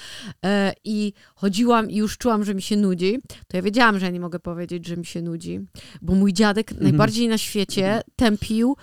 [0.85, 4.21] i chodziłam i już czułam, że mi się nudzi, to ja wiedziałam, że ja nie
[4.21, 5.61] mogę powiedzieć, że mi się nudzi,
[6.03, 6.91] bo mój dziadek Mhm.
[6.91, 8.77] najbardziej na świecie tępił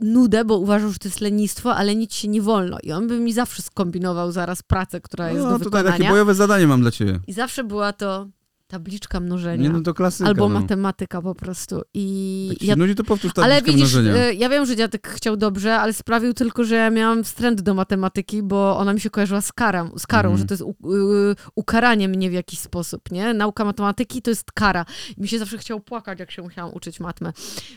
[0.00, 2.78] nudę, bo uważał, że to jest lenistwo, ale nic się nie wolno.
[2.82, 5.98] I on by mi zawsze skombinował zaraz pracę, która jest do No, tutaj wykonania.
[5.98, 7.20] takie bojowe zadanie mam dla ciebie.
[7.26, 8.28] I zawsze była to
[8.70, 9.62] tabliczka mnożenia.
[9.62, 10.28] Nie, no to klasyka.
[10.28, 10.60] Albo no.
[10.60, 11.82] matematyka po prostu.
[11.94, 14.16] I Jak ja nudzi, to powtórz ale tabliczkę widzisz, mnożenia.
[14.24, 17.74] e, ja wiem, że dziadek chciał dobrze, ale sprawił tylko, że ja miałam wstręt do
[17.74, 20.38] matematyki, bo ona mi się kojarzyła z, karą, z karą, Mhm.
[20.38, 20.74] że to jest u,
[21.54, 23.34] ukaranie mnie w jakiś sposób, nie?
[23.34, 24.84] Nauka matematyki to jest kara.
[25.16, 27.32] I mi się zawsze chciało płakać, jak się musiałam uczyć matmę.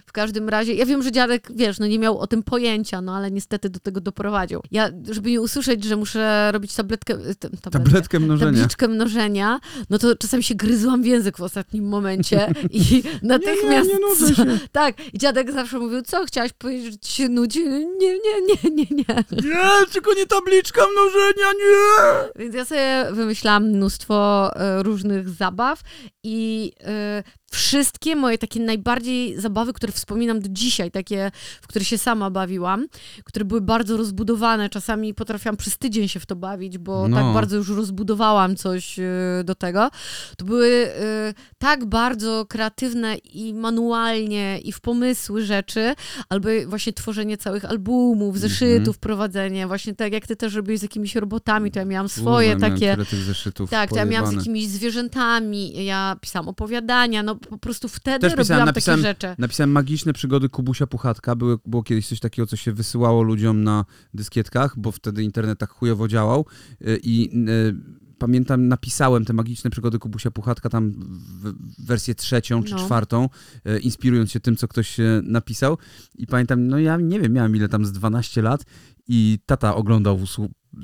[0.05, 3.15] W każdym razie, ja wiem, że dziadek, wiesz, no nie miał o tym pojęcia, no
[3.15, 4.61] ale niestety do tego doprowadził.
[4.71, 8.51] Ja, żeby nie usłyszeć, że muszę robić tabletkę, t- tabletkę Tabletkę mnożenia.
[8.51, 13.89] tabliczkę mnożenia, no to czasami się gryzłam w język w ostatnim momencie i natychmiast...
[13.89, 14.59] nie nudzę się.
[14.71, 17.69] Tak, i dziadek zawsze mówił, co, chciałaś powiedzieć, że ci się nudzi?
[17.69, 19.23] Nie, nie, nie, nie, nie.
[19.31, 22.43] Nie, tylko nie tabliczka mnożenia, nie!
[22.43, 25.79] Więc ja sobie wymyślałam mnóstwo e, różnych zabaw
[26.23, 31.97] i e, wszystkie moje takie najbardziej zabawy, które wspominam do dzisiaj, takie, w które się
[31.97, 32.87] sama bawiłam,
[33.23, 37.17] które były bardzo rozbudowane, czasami potrafiłam przez tydzień się w to bawić, bo No.
[37.17, 39.03] tak bardzo już rozbudowałam coś e,
[39.45, 39.89] do tego,
[40.37, 45.95] to były e, tak bardzo kreatywne i manualnie i w pomysły rzeczy,
[46.29, 51.15] albo właśnie tworzenie całych albumów, zeszytów, prowadzenie, właśnie tak jak ty też robiłeś z jakimiś
[51.15, 52.97] robotami, to ja miałam swoje miałem takie...
[53.05, 57.87] tych zeszytów Tak, to ja miałam z jakimiś zwierzętami, ja pisałam opowiadania, no po prostu
[57.87, 59.35] wtedy Też pisałem, robiłam napisałem- takie rzeczy.
[59.41, 61.35] Napisałem Magiczne przygody Kubusia Puchatka.
[61.35, 65.69] Było, było kiedyś coś takiego, co się wysyłało ludziom na dyskietkach, bo wtedy internet tak
[65.69, 66.45] chujowo działał.
[66.81, 67.75] Y, I y,
[68.17, 71.53] pamiętam, napisałem te Magiczne przygody Kubusia Puchatka tam w,
[71.85, 72.79] wersję trzecią czy No.
[72.85, 73.29] czwartą,
[73.67, 75.77] y, inspirując się tym, co ktoś napisał.
[76.15, 78.65] I pamiętam, no ja nie wiem, miałem ile tam z 12 lat
[79.07, 80.19] i tata oglądał,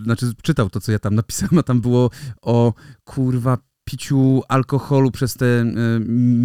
[0.04, 2.10] znaczy czytał to, co ja tam napisałem, a tam było
[2.42, 3.58] o kurwa
[3.90, 5.66] piciu alkoholu przez te e,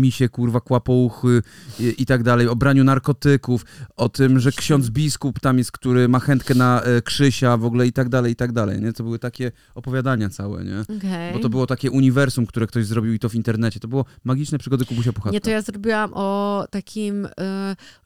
[0.01, 1.43] misie, kurwa, kłapouchy
[1.81, 3.65] i, i tak dalej, o braniu narkotyków,
[3.97, 7.87] o tym, że ksiądz biskup tam jest, który ma chętkę na e, Krzysia w ogóle
[7.87, 8.93] i tak dalej, i tak dalej, nie?
[8.93, 10.81] To były takie opowiadania całe, nie?
[10.81, 11.33] Okej.
[11.33, 13.81] Bo to było takie uniwersum, które ktoś zrobił i to w internecie.
[13.81, 15.35] To było magiczne przygody Kubusia Puchatka.
[15.35, 17.31] Nie, to ja zrobiłam o takim y,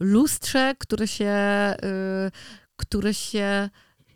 [0.00, 1.34] lustrze, które się,
[2.26, 2.30] y,
[2.76, 3.70] które się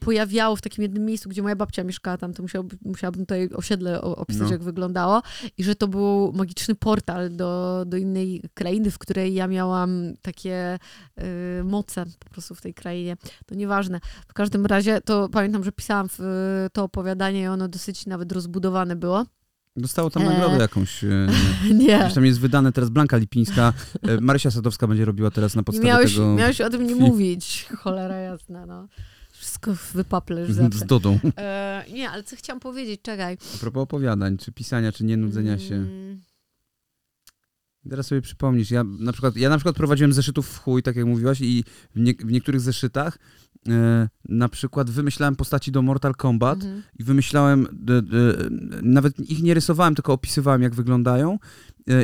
[0.05, 4.01] pojawiało w takim jednym miejscu, gdzie moja babcia mieszkała tam, to musiałby, musiałabym tutaj osiedle
[4.03, 4.51] opisać, No.
[4.53, 5.23] jak wyglądało.
[5.59, 10.79] I że to był magiczny portal do, do innej krainy, w której ja miałam takie
[11.61, 13.17] y, moce po prostu w tej krainie.
[13.47, 14.01] To nieważne.
[14.29, 16.19] W każdym razie to pamiętam, że pisałam w
[16.73, 19.25] to opowiadanie i ono dosyć nawet rozbudowane było.
[19.77, 20.27] Dostało tam E.
[20.27, 21.05] nagrodę jakąś.
[21.05, 21.09] e,
[21.75, 21.99] Nie.
[21.99, 23.73] Gdzieś tam jest wydane teraz Blanka Lipińska.
[24.03, 27.67] e, Marysia Sadowska będzie robiła teraz na podstawie miałeś, tego miałeś o tym nie mówić.
[27.79, 28.89] Cholera jasna, no.
[29.53, 30.79] Wszystko wypaplesz zawsze.
[30.79, 31.19] z Dodą.
[31.37, 33.37] E, nie, ale co chciałam powiedzieć, czekaj.
[33.55, 35.75] A propos opowiadań, czy pisania, czy nie nudzenia się.
[35.75, 36.21] Mm,
[37.91, 41.07] Teraz sobie przypomnisz, ja na przykład, ja na przykład prowadziłem zeszytów w chuj, tak jak
[41.07, 43.19] mówiłaś, i w, nie, w niektórych zeszytach
[43.69, 46.83] e, na przykład wymyślałem postaci do Mortal Kombat mhm.
[46.99, 48.03] i wymyślałem, e, e,
[48.83, 51.39] nawet ich nie rysowałem, tylko opisywałem, jak wyglądają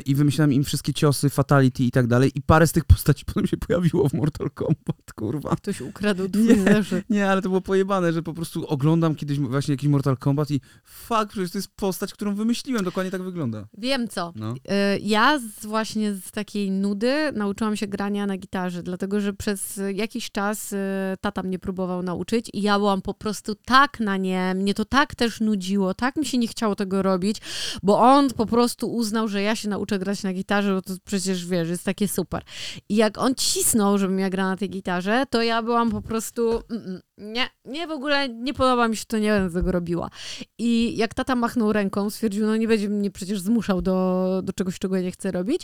[0.07, 3.47] i wymyślałem im wszystkie ciosy, fatality i tak dalej i parę z tych postaci potem
[3.47, 5.57] się pojawiło w Mortal Kombat, kurwa.
[5.57, 6.55] Ktoś ukradł twój Nie.
[6.65, 7.05] zeszyt.
[7.11, 10.61] Nie, ale to było pojebane, że po prostu oglądam kiedyś właśnie jakiś Mortal Kombat i
[10.85, 13.67] fuck, przecież to jest postać, którą wymyśliłem, dokładnie tak wygląda.
[13.79, 14.33] Wiem co.
[14.37, 14.55] No.
[14.69, 19.81] E, Ja z, właśnie z takiej nudy nauczyłam się grania na gitarze, dlatego że przez
[19.95, 24.55] jakiś czas e, tata mnie próbował nauczyć i ja byłam po prostu tak na nie,
[24.57, 27.37] mnie to tak też nudziło, tak mi się nie chciało tego robić,
[27.83, 31.47] bo on po prostu uznał, że ja się nauczę grać na gitarze, bo to przecież
[31.47, 32.43] wiesz, jest takie super.
[32.89, 36.63] I jak on cisnął, żebym ja grała na tej gitarze, to ja byłam po prostu
[36.71, 40.11] mm, mm, nie, nie w ogóle nie podoba mi się to, nie będę tego robiła.
[40.59, 44.79] I jak tata machnął ręką, stwierdził, no nie będzie mnie przecież zmuszał do, do czegoś,
[44.79, 45.63] czego ja nie chcę robić,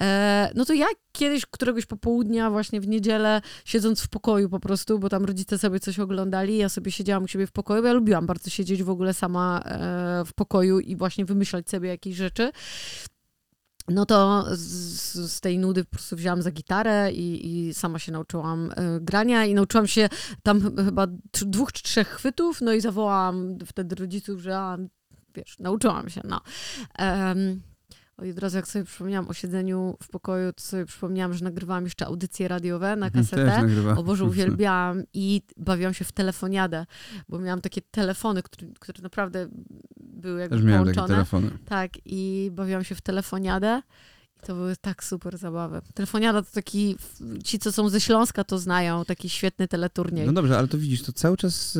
[0.00, 4.98] e, no to ja kiedyś któregoś popołudnia, właśnie w niedzielę, siedząc w pokoju po prostu,
[4.98, 7.94] bo tam rodzice sobie coś oglądali, ja sobie siedziałam u siebie w pokoju, bo ja
[7.94, 12.52] lubiłam bardzo siedzieć w ogóle sama e, w pokoju i właśnie wymyślać sobie jakieś rzeczy.
[13.88, 18.12] No to z, z tej nudy po prostu wzięłam za gitarę i, i sama się
[18.12, 20.08] nauczyłam e, grania i nauczyłam się
[20.42, 24.78] tam ch- chyba dwóch czy trzech chwytów, no i zawołałam wtedy rodziców, że a,
[25.34, 26.40] wiesz, nauczyłam się, no.
[26.98, 27.62] Um,
[28.22, 31.84] i od razu jak sobie przypomniałam o siedzeniu w pokoju, to sobie przypomniałam, że nagrywałam
[31.84, 33.44] jeszcze audycje radiowe na Mhm, kasetę.
[33.98, 36.86] O Boże, uwielbiałam i bawiłam się w telefoniadę,
[37.28, 39.48] bo miałam takie telefony, które, które naprawdę
[40.24, 41.14] były jakby Też miałem takie połączone.
[41.16, 41.50] telefony.
[41.66, 43.82] Tak, i bawiłam się w telefoniadę.
[44.42, 45.80] I to były tak super zabawy.
[45.94, 46.96] Telefoniada to taki,
[47.44, 50.26] ci co są ze Śląska to znają, taki świetny teleturniej.
[50.26, 51.78] No dobrze, ale to widzisz, to cały czas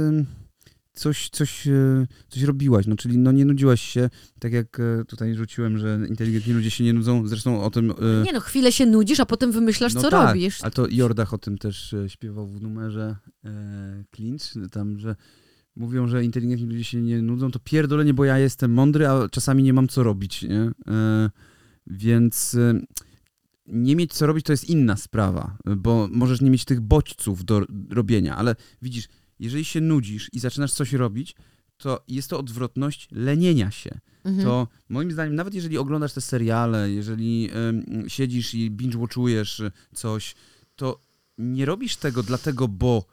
[0.95, 5.35] coś, coś, y, coś robiłaś, no czyli no nie nudziłaś się, tak jak e, tutaj
[5.35, 7.91] rzuciłem, że inteligentni ludzie się nie nudzą, zresztą o tym...
[7.91, 10.63] y, Nie no, chwilę się nudzisz, a potem wymyślasz, no co tak, robisz.
[10.63, 15.17] Ale to Jordach o tym też śpiewał w numerze e, Clinch, tam, że
[15.77, 19.63] mówią, że inteligentni ludzie się nie nudzą, to pierdolenie, bo ja jestem mądry, a czasami
[19.63, 20.71] nie mam co robić, nie?
[20.89, 21.31] E,
[21.87, 22.81] więc e,
[23.67, 27.67] nie mieć co robić to jest inna sprawa, bo możesz nie mieć tych bodźców do
[27.91, 29.09] robienia, ale widzisz,
[29.39, 31.35] jeżeli się nudzisz i zaczynasz coś robić,
[31.77, 34.45] to jest to odwrotność lenienia się Mhm.
[34.45, 37.51] to moim zdaniem, nawet jeżeli oglądasz te seriale, jeżeli
[38.09, 40.35] siedzisz i binge-watchujesz coś,
[40.77, 41.01] to
[41.39, 43.05] nie robisz tego dlatego, bo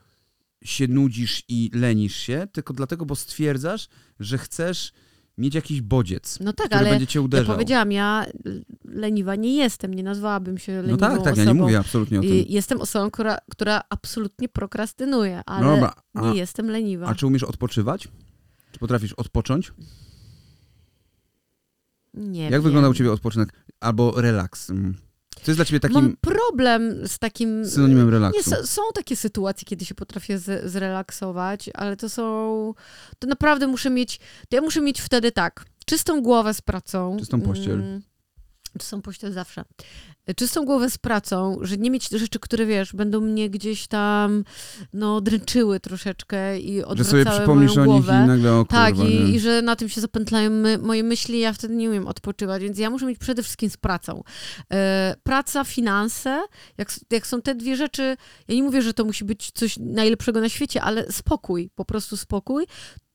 [0.63, 3.87] się nudzisz i lenisz się, tylko dlatego, bo stwierdzasz,
[4.19, 4.91] że chcesz
[5.37, 7.55] mieć jakiś bodziec, No tak, który ale będzie cię ja uderzał.
[7.55, 8.25] powiedziałam, ja
[8.85, 11.39] leniwa nie jestem, nie nazwałabym się no leniwą tak, tak, osobą.
[11.39, 12.31] ja nie mówię absolutnie o tym.
[12.47, 17.05] Jestem osobą, która, która absolutnie prokrastynuje, ale Dobra, a, nie jestem leniwa.
[17.07, 18.07] a czy umiesz odpoczywać?
[18.71, 19.71] Czy potrafisz odpocząć?
[22.13, 22.61] nie Jak wiem.
[22.61, 23.53] wygląda u ciebie odpoczynek?
[23.79, 24.71] Albo relaks?
[25.43, 27.65] Co jest dla ciebie takim Mam problem z takim...
[27.65, 28.51] synonimem relaksu?
[28.51, 32.23] Nie, są takie sytuacje, kiedy się potrafię z, zrelaksować, ale to są.
[33.19, 34.19] To naprawdę muszę mieć.
[34.49, 35.65] To ja muszę mieć wtedy tak.
[35.85, 37.17] Czystą głowę z pracą.
[37.19, 37.73] Czystą pościel.
[37.73, 38.01] Mm,
[38.79, 39.63] Czystą pościel zawsze.
[40.35, 44.43] Czystą głowę z pracą, że nie mieć rzeczy, które wiesz, będą mnie gdzieś tam
[44.93, 48.21] no, dręczyły troszeczkę i że odwracały sobie przypomnisz moją o nich głowę.
[48.25, 51.39] i nagle o Tak, kurwa, i, i że na tym się zapętlają my, moje myśli,
[51.39, 54.23] ja wtedy nie umiem odpoczywać, więc ja muszę mieć przede wszystkim z pracą.
[54.73, 56.41] E, praca, finanse,
[56.77, 60.41] jak, jak są te dwie rzeczy, ja nie mówię, że to musi być coś najlepszego
[60.41, 62.65] na świecie, ale spokój, po prostu spokój,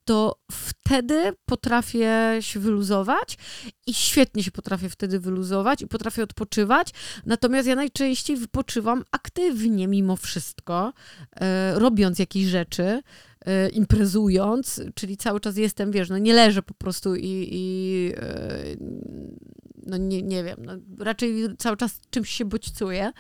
[0.07, 3.39] to wtedy potrafię się wyluzować
[3.87, 6.91] i świetnie się potrafię wtedy wyluzować i potrafię odpoczywać.
[7.27, 10.93] Natomiast ja najczęściej wypoczywam aktywnie mimo wszystko,
[11.37, 13.03] e, robiąc jakieś rzeczy,
[13.47, 18.77] e, imprezując, czyli cały czas jestem, wiesz, no nie leżę po prostu i, i e,
[19.87, 23.13] no nie, nie wiem, no raczej cały czas czymś się bodźcuję.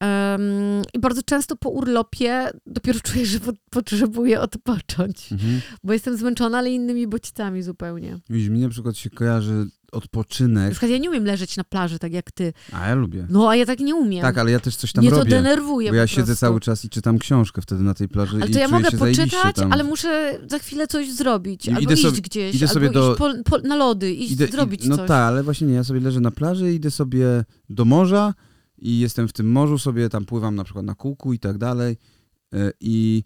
[0.00, 5.60] Um, I bardzo często po urlopie dopiero czuję, że po, potrzebuję odpocząć, Mhm.
[5.84, 8.18] bo jestem zmęczona, ale innymi bodźcami zupełnie.
[8.30, 11.98] Widzisz, mi na przykład się kojarzy odpoczynek, Na przykład ja nie umiem leżeć na plaży
[11.98, 12.52] tak jak ty.
[12.72, 13.26] a ja lubię.
[13.30, 14.22] No, a ja tak nie umiem.
[14.22, 15.30] Tak, ale ja też coś tam Mnie to robię.
[15.30, 18.52] denerwuje Bo ja siedzę cały czas i czytam książkę wtedy na tej plaży Ale i
[18.52, 21.66] to ja mogę poczytać, ale muszę za chwilę coś zrobić.
[21.66, 24.12] I albo idę iść sobie- gdzieś, idę albo sobie iść do- po, po, na lody,
[24.14, 25.08] iść Idę- zrobić i, no coś.
[25.08, 28.34] tak, ale właśnie nie, ja sobie leżę na plaży, idę sobie do morza
[28.80, 31.96] i jestem w tym morzu, sobie tam pływam na przykład na kółku i tak dalej.
[32.54, 33.22] E, I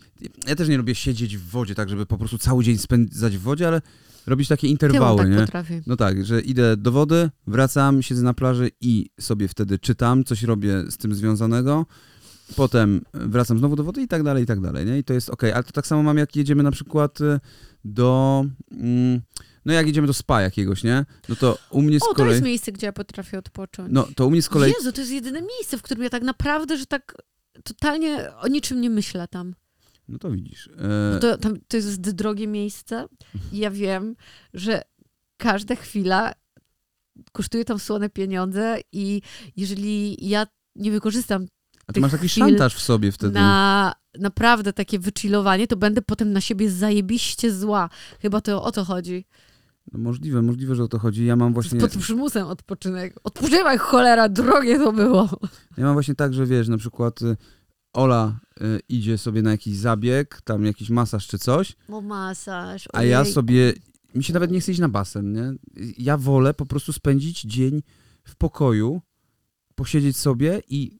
[0.49, 3.40] ja też nie lubię siedzieć w wodzie, tak żeby po prostu cały dzień spędzać w
[3.40, 3.83] wodzie, ale
[4.27, 5.37] robić takie interwały, tak nie?
[5.37, 5.83] potrafię.
[5.87, 10.43] No tak, że idę do wody, wracam, siedzę na plaży i sobie wtedy czytam, coś
[10.43, 11.87] robię z tym związanego.
[12.57, 14.99] Potem wracam znowu do wody i tak dalej, i tak dalej, nie?
[14.99, 17.40] I to jest okej, ale to tak samo mam, jak jedziemy na przykład y,
[17.85, 18.45] do...
[18.71, 19.21] Mm,
[19.64, 21.05] no jak jedziemy do spa jakiegoś, nie?
[21.29, 23.88] No to u mnie z O, to jest miejsce, gdzie ja potrafię odpocząć.
[23.92, 24.72] No to u mnie z kolei...
[24.79, 27.14] Jezu, to jest jedyne miejsce, w którym ja tak naprawdę, że tak
[27.64, 29.55] totalnie o niczym nie myślę tam.
[30.09, 30.70] No to widzisz.
[31.16, 33.07] E, To, tam, to jest drogie miejsce
[33.53, 34.16] i ja wiem,
[34.55, 34.83] że
[35.37, 36.33] każda chwila
[37.33, 39.22] kosztuje tam słone pieniądze i
[39.57, 40.46] jeżeli ja
[40.77, 41.46] nie wykorzystam
[41.87, 43.35] a ty masz taki szantaż w sobie wtedy.
[43.35, 47.90] na naprawdę takie wychillowanie, to będę potem na siebie zajebiście zła.
[48.22, 49.24] Chyba to o to chodzi.
[49.92, 51.25] No możliwe, możliwe, że o to chodzi.
[51.25, 51.81] Ja mam właśnie...
[51.81, 53.14] Pod przymusem odpoczynek.
[53.25, 55.29] Odpoczywaj, cholera, drogie to było.
[55.77, 57.37] Ja mam właśnie tak, że wiesz, na przykład y,
[57.92, 63.05] Ola y, idzie sobie na jakiś zabieg, tam jakiś masaż czy coś, O masaż, A
[63.05, 63.33] ja ojej.
[63.33, 63.73] sobie,
[64.14, 65.53] mi się nawet nie chce iść na basen, nie?
[65.99, 67.83] Ja wolę po prostu spędzić dzień
[68.25, 69.01] w pokoju,
[69.75, 70.99] posiedzieć sobie i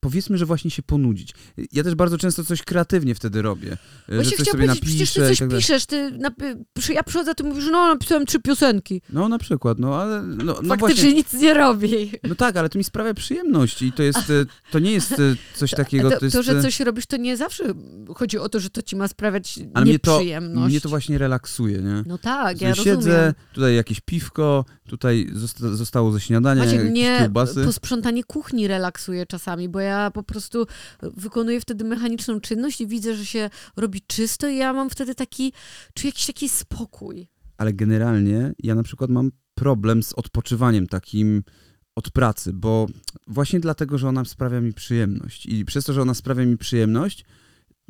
[0.00, 1.34] powiedzmy, że właśnie się ponudzić.
[1.72, 3.76] Ja też bardzo często coś kreatywnie wtedy robię.
[4.08, 6.18] że Właśnie coś chciałam powiedzieć, przecież ty coś tak piszesz, ty
[6.74, 9.02] przy- ja przychodzę, ty mówisz, no napisałem trzy piosenki.
[9.10, 12.10] No na przykład, no ale no, no Faktycznie właśnie, nic nie robi.
[12.28, 15.16] no tak, ale to mi sprawia przyjemność i to jest, e, to nie jest e,
[15.54, 16.36] coś takiego, to, to jest...
[16.36, 17.64] to, że e, coś robisz, to nie zawsze
[18.16, 20.70] chodzi o to, że to ci ma sprawiać ale mnie to, nieprzyjemność.
[20.70, 22.02] mnie to właśnie relaksuje, nie?
[22.06, 23.34] No tak, ja siedzę, rozumiem.
[23.54, 27.64] tutaj jakieś piwko, tutaj zosta- zostało ze śniadania, Maciek, mnie kiełbasy.
[27.64, 30.66] posprzątanie kuchni relaksuje czasami, bo ja po prostu
[31.02, 35.52] wykonuję wtedy mechaniczną czynność i widzę, że się robi czysto i ja mam wtedy taki,
[35.94, 37.28] czuję jakiś taki spokój.
[37.58, 41.42] ale generalnie ja na przykład mam problem z odpoczywaniem takim
[41.96, 42.86] od pracy, bo
[43.26, 45.46] właśnie dlatego, że ona sprawia mi przyjemność.
[45.46, 47.24] I przez to, że ona sprawia mi przyjemność,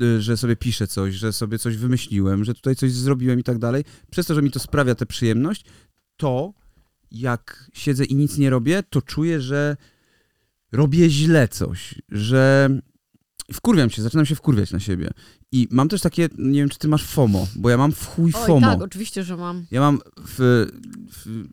[0.03, 3.59] y, że sobie piszę coś, że sobie coś wymyśliłem, że tutaj coś zrobiłem i tak
[3.59, 5.65] dalej, przez to, że mi to sprawia tę przyjemność,
[6.17, 6.53] to
[7.11, 9.77] jak siedzę i nic nie robię, to czuję, że
[10.73, 12.71] robię źle coś, że
[13.53, 15.11] wkurwiam się, zaczynam się wkurwiać na siebie.
[15.53, 18.33] I mam też takie, nie wiem, czy ty masz FOMO, bo ja mam w chuj
[18.35, 18.67] Oj, FOMO.
[18.67, 19.67] tak, oczywiście, że mam.
[19.71, 20.67] Ja mam w,
[21.13, 21.45] w.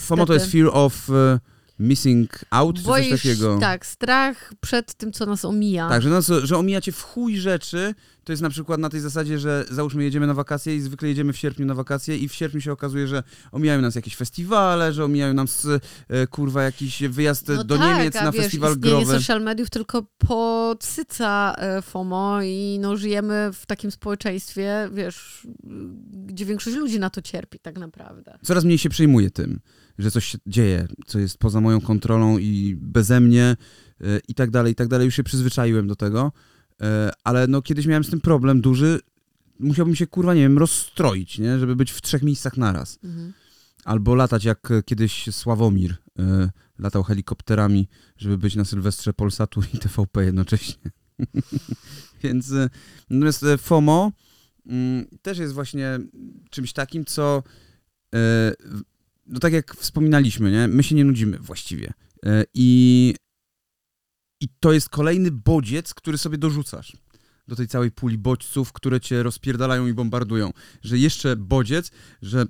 [0.00, 1.40] FOMO to jest fear of e,
[1.78, 3.58] missing out, czy coś Boisz, takiego.
[3.60, 5.88] Tak, strach przed tym, co nas omija.
[5.88, 9.38] Tak, że, nas, że omijacie w chuj rzeczy, to jest na przykład na tej zasadzie,
[9.38, 12.60] że załóżmy jedziemy na wakacje i zwykle jedziemy w sierpniu na wakacje i w sierpniu
[12.60, 15.66] się okazuje, że omijają nas jakieś festiwale, że omijają nas
[16.08, 19.06] e, kurwa jakiś wyjazd No do tak, Niemiec na wiesz, festiwal growy.
[19.06, 25.46] social mediów tylko podsyca e, FOMO i no, żyjemy w takim społeczeństwie, wiesz,
[26.26, 28.38] gdzie większość ludzi na to cierpi tak naprawdę.
[28.42, 29.60] Coraz mniej się przejmuję tym,
[29.98, 33.56] że coś się dzieje, co jest poza moją kontrolą i beze mnie
[34.00, 35.04] e, i tak dalej, i tak dalej.
[35.04, 36.32] Już się przyzwyczaiłem do tego,
[36.80, 39.00] e, ale no kiedyś miałem z tym problem duży,
[39.60, 41.58] musiałbym się, kurwa, nie wiem, rozstroić, nie?
[41.58, 42.98] Żeby być w trzech miejscach naraz.
[43.04, 43.32] Mhm.
[43.84, 45.94] Albo latać jak e, kiedyś Sławomir
[46.78, 50.90] latał helikopterami, żeby być na Sylwestrze Polsatu i TVP jednocześnie.
[52.22, 52.52] Więc
[53.10, 54.12] natomiast FOMO
[54.66, 55.98] mm, też jest właśnie
[56.50, 57.42] czymś takim, co
[59.26, 60.68] no tak jak wspominaliśmy, nie?
[60.68, 61.92] my się nie nudzimy właściwie.
[62.26, 63.14] E, I,
[64.40, 66.92] I to jest kolejny bodziec, który sobie dorzucasz
[67.48, 70.50] do tej całej puli bodźców, które cię rozpierdalają i bombardują.
[70.82, 71.90] Że jeszcze bodziec,
[72.22, 72.46] że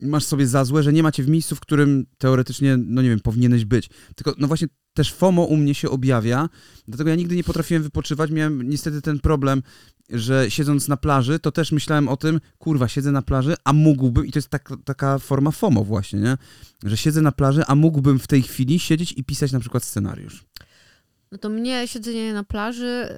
[0.00, 3.20] masz sobie za złe, że nie macie w miejscu, w którym teoretycznie, no nie wiem,
[3.20, 3.90] powinieneś być.
[4.16, 6.48] Tylko, no właśnie też FOMO u mnie się objawia,
[6.88, 8.30] dlatego ja nigdy nie potrafiłem wypoczywać.
[8.30, 9.62] Miałem niestety ten problem,
[10.10, 14.26] że siedząc na plaży, to też myślałem o tym, kurwa, siedzę na plaży, a mógłbym,
[14.26, 16.36] i to jest tak, taka forma FOMO właśnie, nie?
[16.84, 20.44] Że siedzę na plaży, a mógłbym w tej chwili siedzieć i pisać na przykład scenariusz.
[21.32, 23.08] No to mnie siedzenie na plaży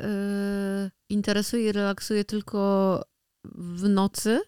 [0.84, 3.02] yy, interesuje i relaksuje tylko
[3.44, 4.40] w nocy,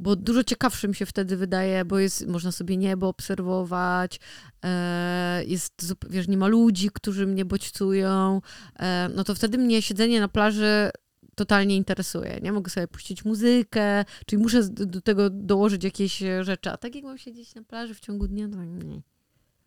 [0.00, 4.20] bo dużo ciekawszym się wtedy wydaje, bo jest, można sobie niebo obserwować,
[4.64, 8.40] e, jest, wiesz, nie ma ludzi, którzy mnie bodźcują,
[8.78, 10.90] e, no to wtedy mnie siedzenie na plaży
[11.34, 12.52] totalnie interesuje, nie?
[12.52, 17.04] Mogę sobie puścić muzykę, czyli muszę do tego dołożyć jakieś e, rzeczy, a tak jak
[17.04, 19.02] mam siedzieć na plaży w ciągu dnia, to nie.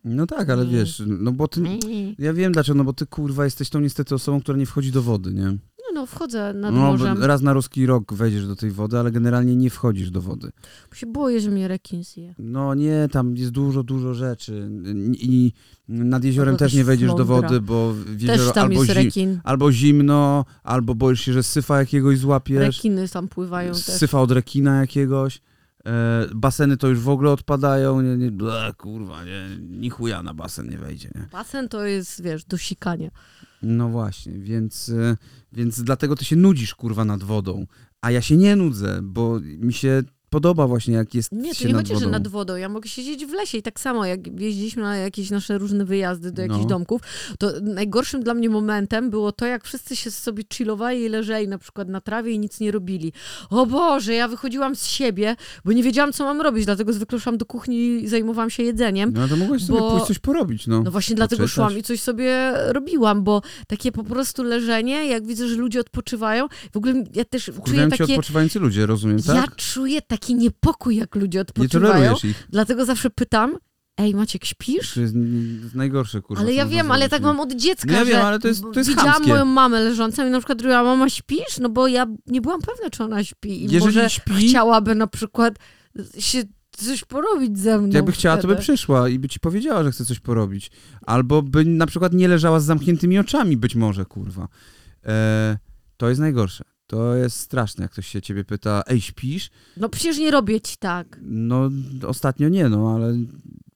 [0.04, 1.60] No tak, ale wiesz, no bo ty...
[2.18, 5.02] Ja wiem dlaczego, no bo ty kurwa jesteś tą niestety osobą, która nie wchodzi do
[5.02, 5.56] wody, nie?
[5.94, 9.56] No, wchodzę nad No, morzem, raz na ruski rok wejdziesz do tej wody, ale generalnie
[9.56, 10.52] nie wchodzisz do wody.
[10.90, 12.34] bo się boję, że mnie rekin zje.
[12.38, 14.70] No nie, tam jest dużo, dużo rzeczy.
[15.12, 15.52] I
[15.88, 19.40] nad jeziorem też nie wejdziesz do wody, bo w jezioro albo, jest zi- rekin.
[19.44, 22.76] albo zimno, albo boisz się, że syfa jakiegoś złapiesz.
[22.76, 23.82] Rekiny tam pływają też.
[23.84, 25.40] syfa od rekina jakiegoś.
[25.86, 28.00] E, baseny to już w ogóle odpadają.
[28.00, 31.28] Nie, nie, ble, kurwa, nie, ni chuja na basen nie wejdzie, nie?
[31.32, 33.10] Basen to jest, wiesz, do sikania.
[33.62, 35.16] No właśnie, więc, e,
[35.52, 37.66] więc dlatego ty się nudzisz, kurwa, nad wodą.
[38.00, 40.02] A ja się nie nudzę, bo mi się
[40.34, 42.56] podoba właśnie, jak jest Nie, to nie chodzi, że nad wodą.
[42.56, 46.32] Ja mogę siedzieć w lesie i tak samo, jak jeździliśmy na jakieś nasze różne wyjazdy
[46.32, 46.66] do jakichś No.
[46.68, 47.00] domków,
[47.38, 51.58] to najgorszym dla mnie momentem było to, jak wszyscy się sobie chillowali i leżeli na
[51.58, 53.12] przykład na trawie i nic nie robili.
[53.50, 57.38] O Boże, ja wychodziłam z siebie, bo nie wiedziałam, co mam robić, dlatego zwykle szłam
[57.38, 59.12] do kuchni i zajmowałam się jedzeniem.
[59.14, 60.82] No to mogłeś sobie bo- pójść coś porobić, no.
[60.82, 65.48] No właśnie dlatego szłam i coś sobie robiłam, bo takie po prostu leżenie, jak widzę,
[65.48, 68.12] że ludzie odpoczywają, w ogóle ja też czuję Wkurwiają cię takie...
[68.12, 69.36] odpoczywający ludzie, rozumiem, tak?
[69.36, 71.92] Ja czuję taki niepokój, jak ludzie nie odpoczywają.
[71.94, 72.46] tolerujesz ich.
[72.50, 73.56] Dlatego zawsze pytam,
[73.98, 74.94] ej Maciek, śpisz?
[74.94, 75.14] To jest
[75.74, 76.42] najgorsze, kurwa.
[76.42, 77.26] Ale ja wiem, ale tak nie?
[77.26, 79.30] mam od dziecka, No ja że wiem, ale to jest- to jest widziałam chamskie.
[79.30, 81.58] moją mamę leżącą i na przykład mówiła, mama śpisz?
[81.60, 83.50] No bo ja nie byłam pewna, czy ona śpi.
[83.50, 85.54] I Jeżeli może śpi- chciałaby na przykład
[86.18, 88.62] się coś porobić ze mną Jakby chciała, to by wtedy.
[88.62, 90.70] przyszła i by ci powiedziała, że chce coś porobić.
[91.02, 94.48] Albo by na przykład nie leżała z zamkniętymi oczami, być może, kurwa.
[95.06, 95.58] E,
[95.96, 96.64] to jest najgorsze.
[96.86, 99.50] To jest straszne, jak ktoś się ciebie pyta, ej, śpisz?
[99.76, 101.18] No przecież nie robię ci tak.
[101.22, 101.70] No,
[102.06, 103.32] ostatnio nie, no, ale bardzo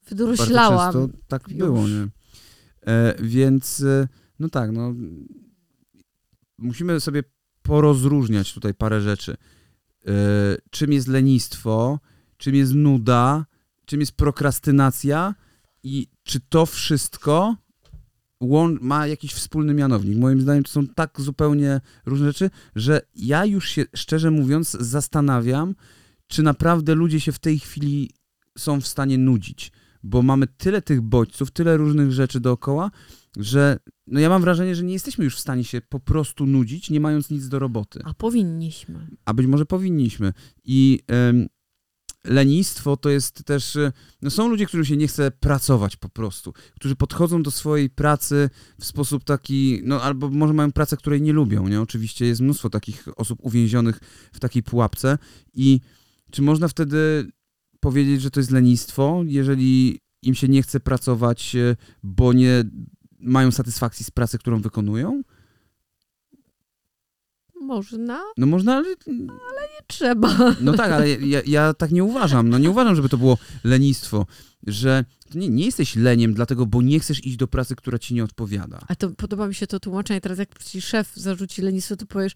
[0.09, 0.93] Wydoroślałam.
[0.93, 1.59] często tak już.
[1.59, 2.09] było, nie?
[2.87, 4.95] E, więc, e, no tak, no,
[6.59, 7.23] musimy sobie
[7.63, 9.37] porozróżniać tutaj parę rzeczy.
[10.07, 10.13] E,
[10.71, 12.01] czym jest lenistwo,
[12.37, 13.47] czym jest nuda,
[13.85, 15.35] czym jest prokrastynacja
[15.83, 17.57] i czy to wszystko
[18.81, 20.19] ma jakiś wspólny mianownik.
[20.19, 25.75] Moim zdaniem to są tak zupełnie różne rzeczy, że ja już się, szczerze mówiąc, zastanawiam,
[26.27, 28.11] czy naprawdę ludzie się w tej chwili
[28.59, 29.73] są w stanie nudzić,
[30.03, 32.91] bo mamy tyle tych bodźców, tyle różnych rzeczy dookoła,
[33.37, 36.91] że no ja mam wrażenie, że nie jesteśmy już w stanie się po prostu nudzić,
[36.91, 38.01] nie mając nic do roboty.
[38.05, 39.07] A powinniśmy.
[39.25, 40.33] A być może powinniśmy.
[40.65, 41.47] I em,
[42.29, 43.77] lenistwo to jest też.
[43.77, 47.91] e, No są ludzie, którym się nie chce pracować po prostu, którzy podchodzą do swojej
[47.91, 48.51] pracy
[48.81, 51.81] w sposób taki, no albo może mają pracę, której nie lubią, nie?
[51.81, 54.01] Oczywiście jest mnóstwo takich osób uwięzionych
[54.33, 55.19] w takiej pułapce.
[55.55, 55.81] I
[56.31, 57.31] czy można wtedy
[57.81, 62.65] powiedzieć, że to jest lenistwo, jeżeli im się nie chce pracować, e, bo nie
[63.21, 65.23] mają satysfakcji z pracy, którą wykonują?
[67.69, 70.55] Można, No można, ale nie trzeba.
[70.61, 72.49] No tak, ale ja, ja tak nie uważam.
[72.49, 74.27] No nie uważam, żeby to było lenistwo,
[74.67, 75.05] że
[75.35, 78.79] nie, nie jesteś leniem dlatego, bo nie chcesz iść do pracy, która ci nie odpowiada.
[78.89, 80.21] A to podoba mi się to tłumaczenie.
[80.21, 82.33] Teraz jak ci szef zarzuci lenistwo, to powiesz,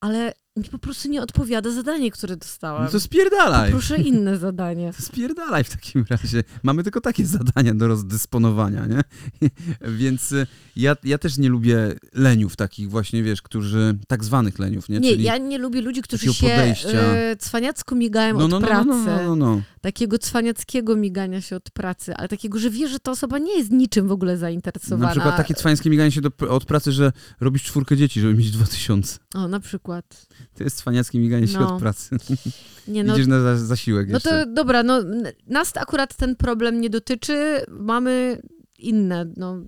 [0.00, 2.84] ale mi po prostu nie odpowiada zadanie, które dostałam.
[2.84, 3.70] No to spierdalaj.
[3.70, 4.92] Proszę inne zadanie.
[4.96, 6.44] To spierdalaj w takim razie.
[6.62, 9.00] Mamy tylko takie zadania do rozdysponowania, nie?
[9.98, 10.46] Więc y,
[10.76, 15.00] ja, ja też nie lubię leniów takich właśnie, wiesz, którzy, tak zwanych leniów, nie?
[15.00, 16.88] Nie, Czyli ja nie lubię ludzi, którzy się podejścia.
[16.88, 18.88] e, cwaniacko migają no, no, od no, pracy.
[18.88, 19.62] no, no, no, no.
[19.80, 23.70] Takiego cwaniackiego migania się od pracy, ale takiego, że wie, że ta osoba nie jest
[23.70, 25.06] niczym w ogóle zainteresowana.
[25.06, 28.50] Na przykład takie cwańskie miganie się do, od pracy, że robisz czwórkę dzieci, żeby mieć
[28.50, 29.18] dwa tysiące.
[29.34, 30.26] O, na przykład.
[30.54, 31.74] To jest cwaniackie miganie się No.
[31.74, 32.16] od pracy.
[32.88, 34.30] Nie, no, Idziesz na za- zasiłek no jeszcze.
[34.46, 35.00] to dobra, no
[35.46, 37.60] nas akurat ten problem nie dotyczy.
[37.70, 38.42] Mamy
[38.78, 39.60] inne, no,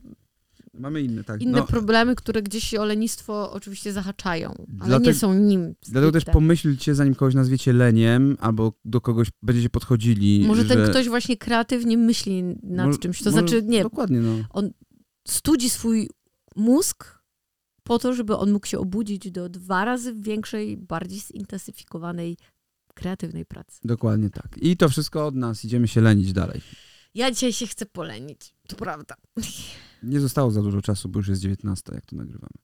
[0.75, 1.43] Mamy inne, tak.
[1.43, 5.75] inne no, problemy, które gdzieś o lenistwo oczywiście zahaczają, ale Dlatego- nie są nim.
[5.89, 10.69] Dlatego też pomyślcie, zanim kogoś nazwiecie leniem, albo do kogoś będziecie podchodzili, Może że...
[10.69, 13.23] ten ktoś właśnie kreatywnie myśli nad Może- czymś.
[13.23, 14.63] To może- znaczy, nie, Dokładnie, no.
[15.29, 16.11] studzi swój
[16.57, 17.16] mózg
[17.87, 22.37] po to, żeby on mógł się obudzić do dwa razy większej, bardziej zintensyfikowanej,
[22.95, 23.81] kreatywnej pracy.
[23.85, 24.59] Dokładnie tak.
[24.61, 25.65] I to wszystko od nas.
[25.65, 26.61] Idziemy się lenić dalej.
[27.15, 29.15] Ja dzisiaj się chcę polenić, to prawda.
[30.03, 32.57] Nie zostało za dużo czasu, bo już jest 19, jak to nagrywamy.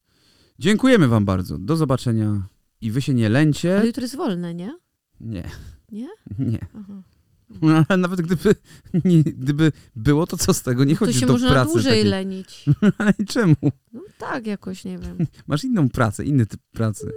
[0.59, 1.59] Dziękujemy wam bardzo.
[1.59, 2.49] Do zobaczenia.
[2.81, 3.77] I wy się nie lęcie.
[3.77, 4.79] Ale jutro jest wolne, nie?
[5.20, 5.51] Nie.
[5.93, 6.09] Nie?
[6.39, 6.66] Nie.
[6.75, 7.03] Aha.
[7.63, 8.55] No, ale nawet gdyby,
[9.05, 10.85] nie, gdyby było, to co z tego?
[10.85, 11.73] Nie To chodzisz się do można pracy.
[11.73, 12.11] dłużej takiej.
[12.11, 12.65] lenić.
[12.99, 13.57] Ale czemu?
[13.93, 15.19] No tak, jakoś, nie wiem.
[15.47, 17.13] Masz inną pracę, inny typ pracy.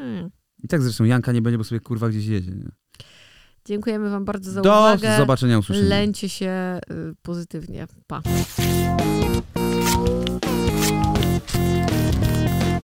[0.00, 0.30] Hmm.
[0.64, 2.50] I tak zresztą Janka nie będzie, bo sobie kurwa gdzieś jedzie.
[2.50, 2.68] Nie?
[3.64, 5.16] Dziękujemy Wam bardzo za Do uwagę.
[5.16, 5.88] zobaczenia, usłyszenia.
[5.88, 7.86] Lęcie się y, pozytywnie.
[8.06, 8.22] Pa.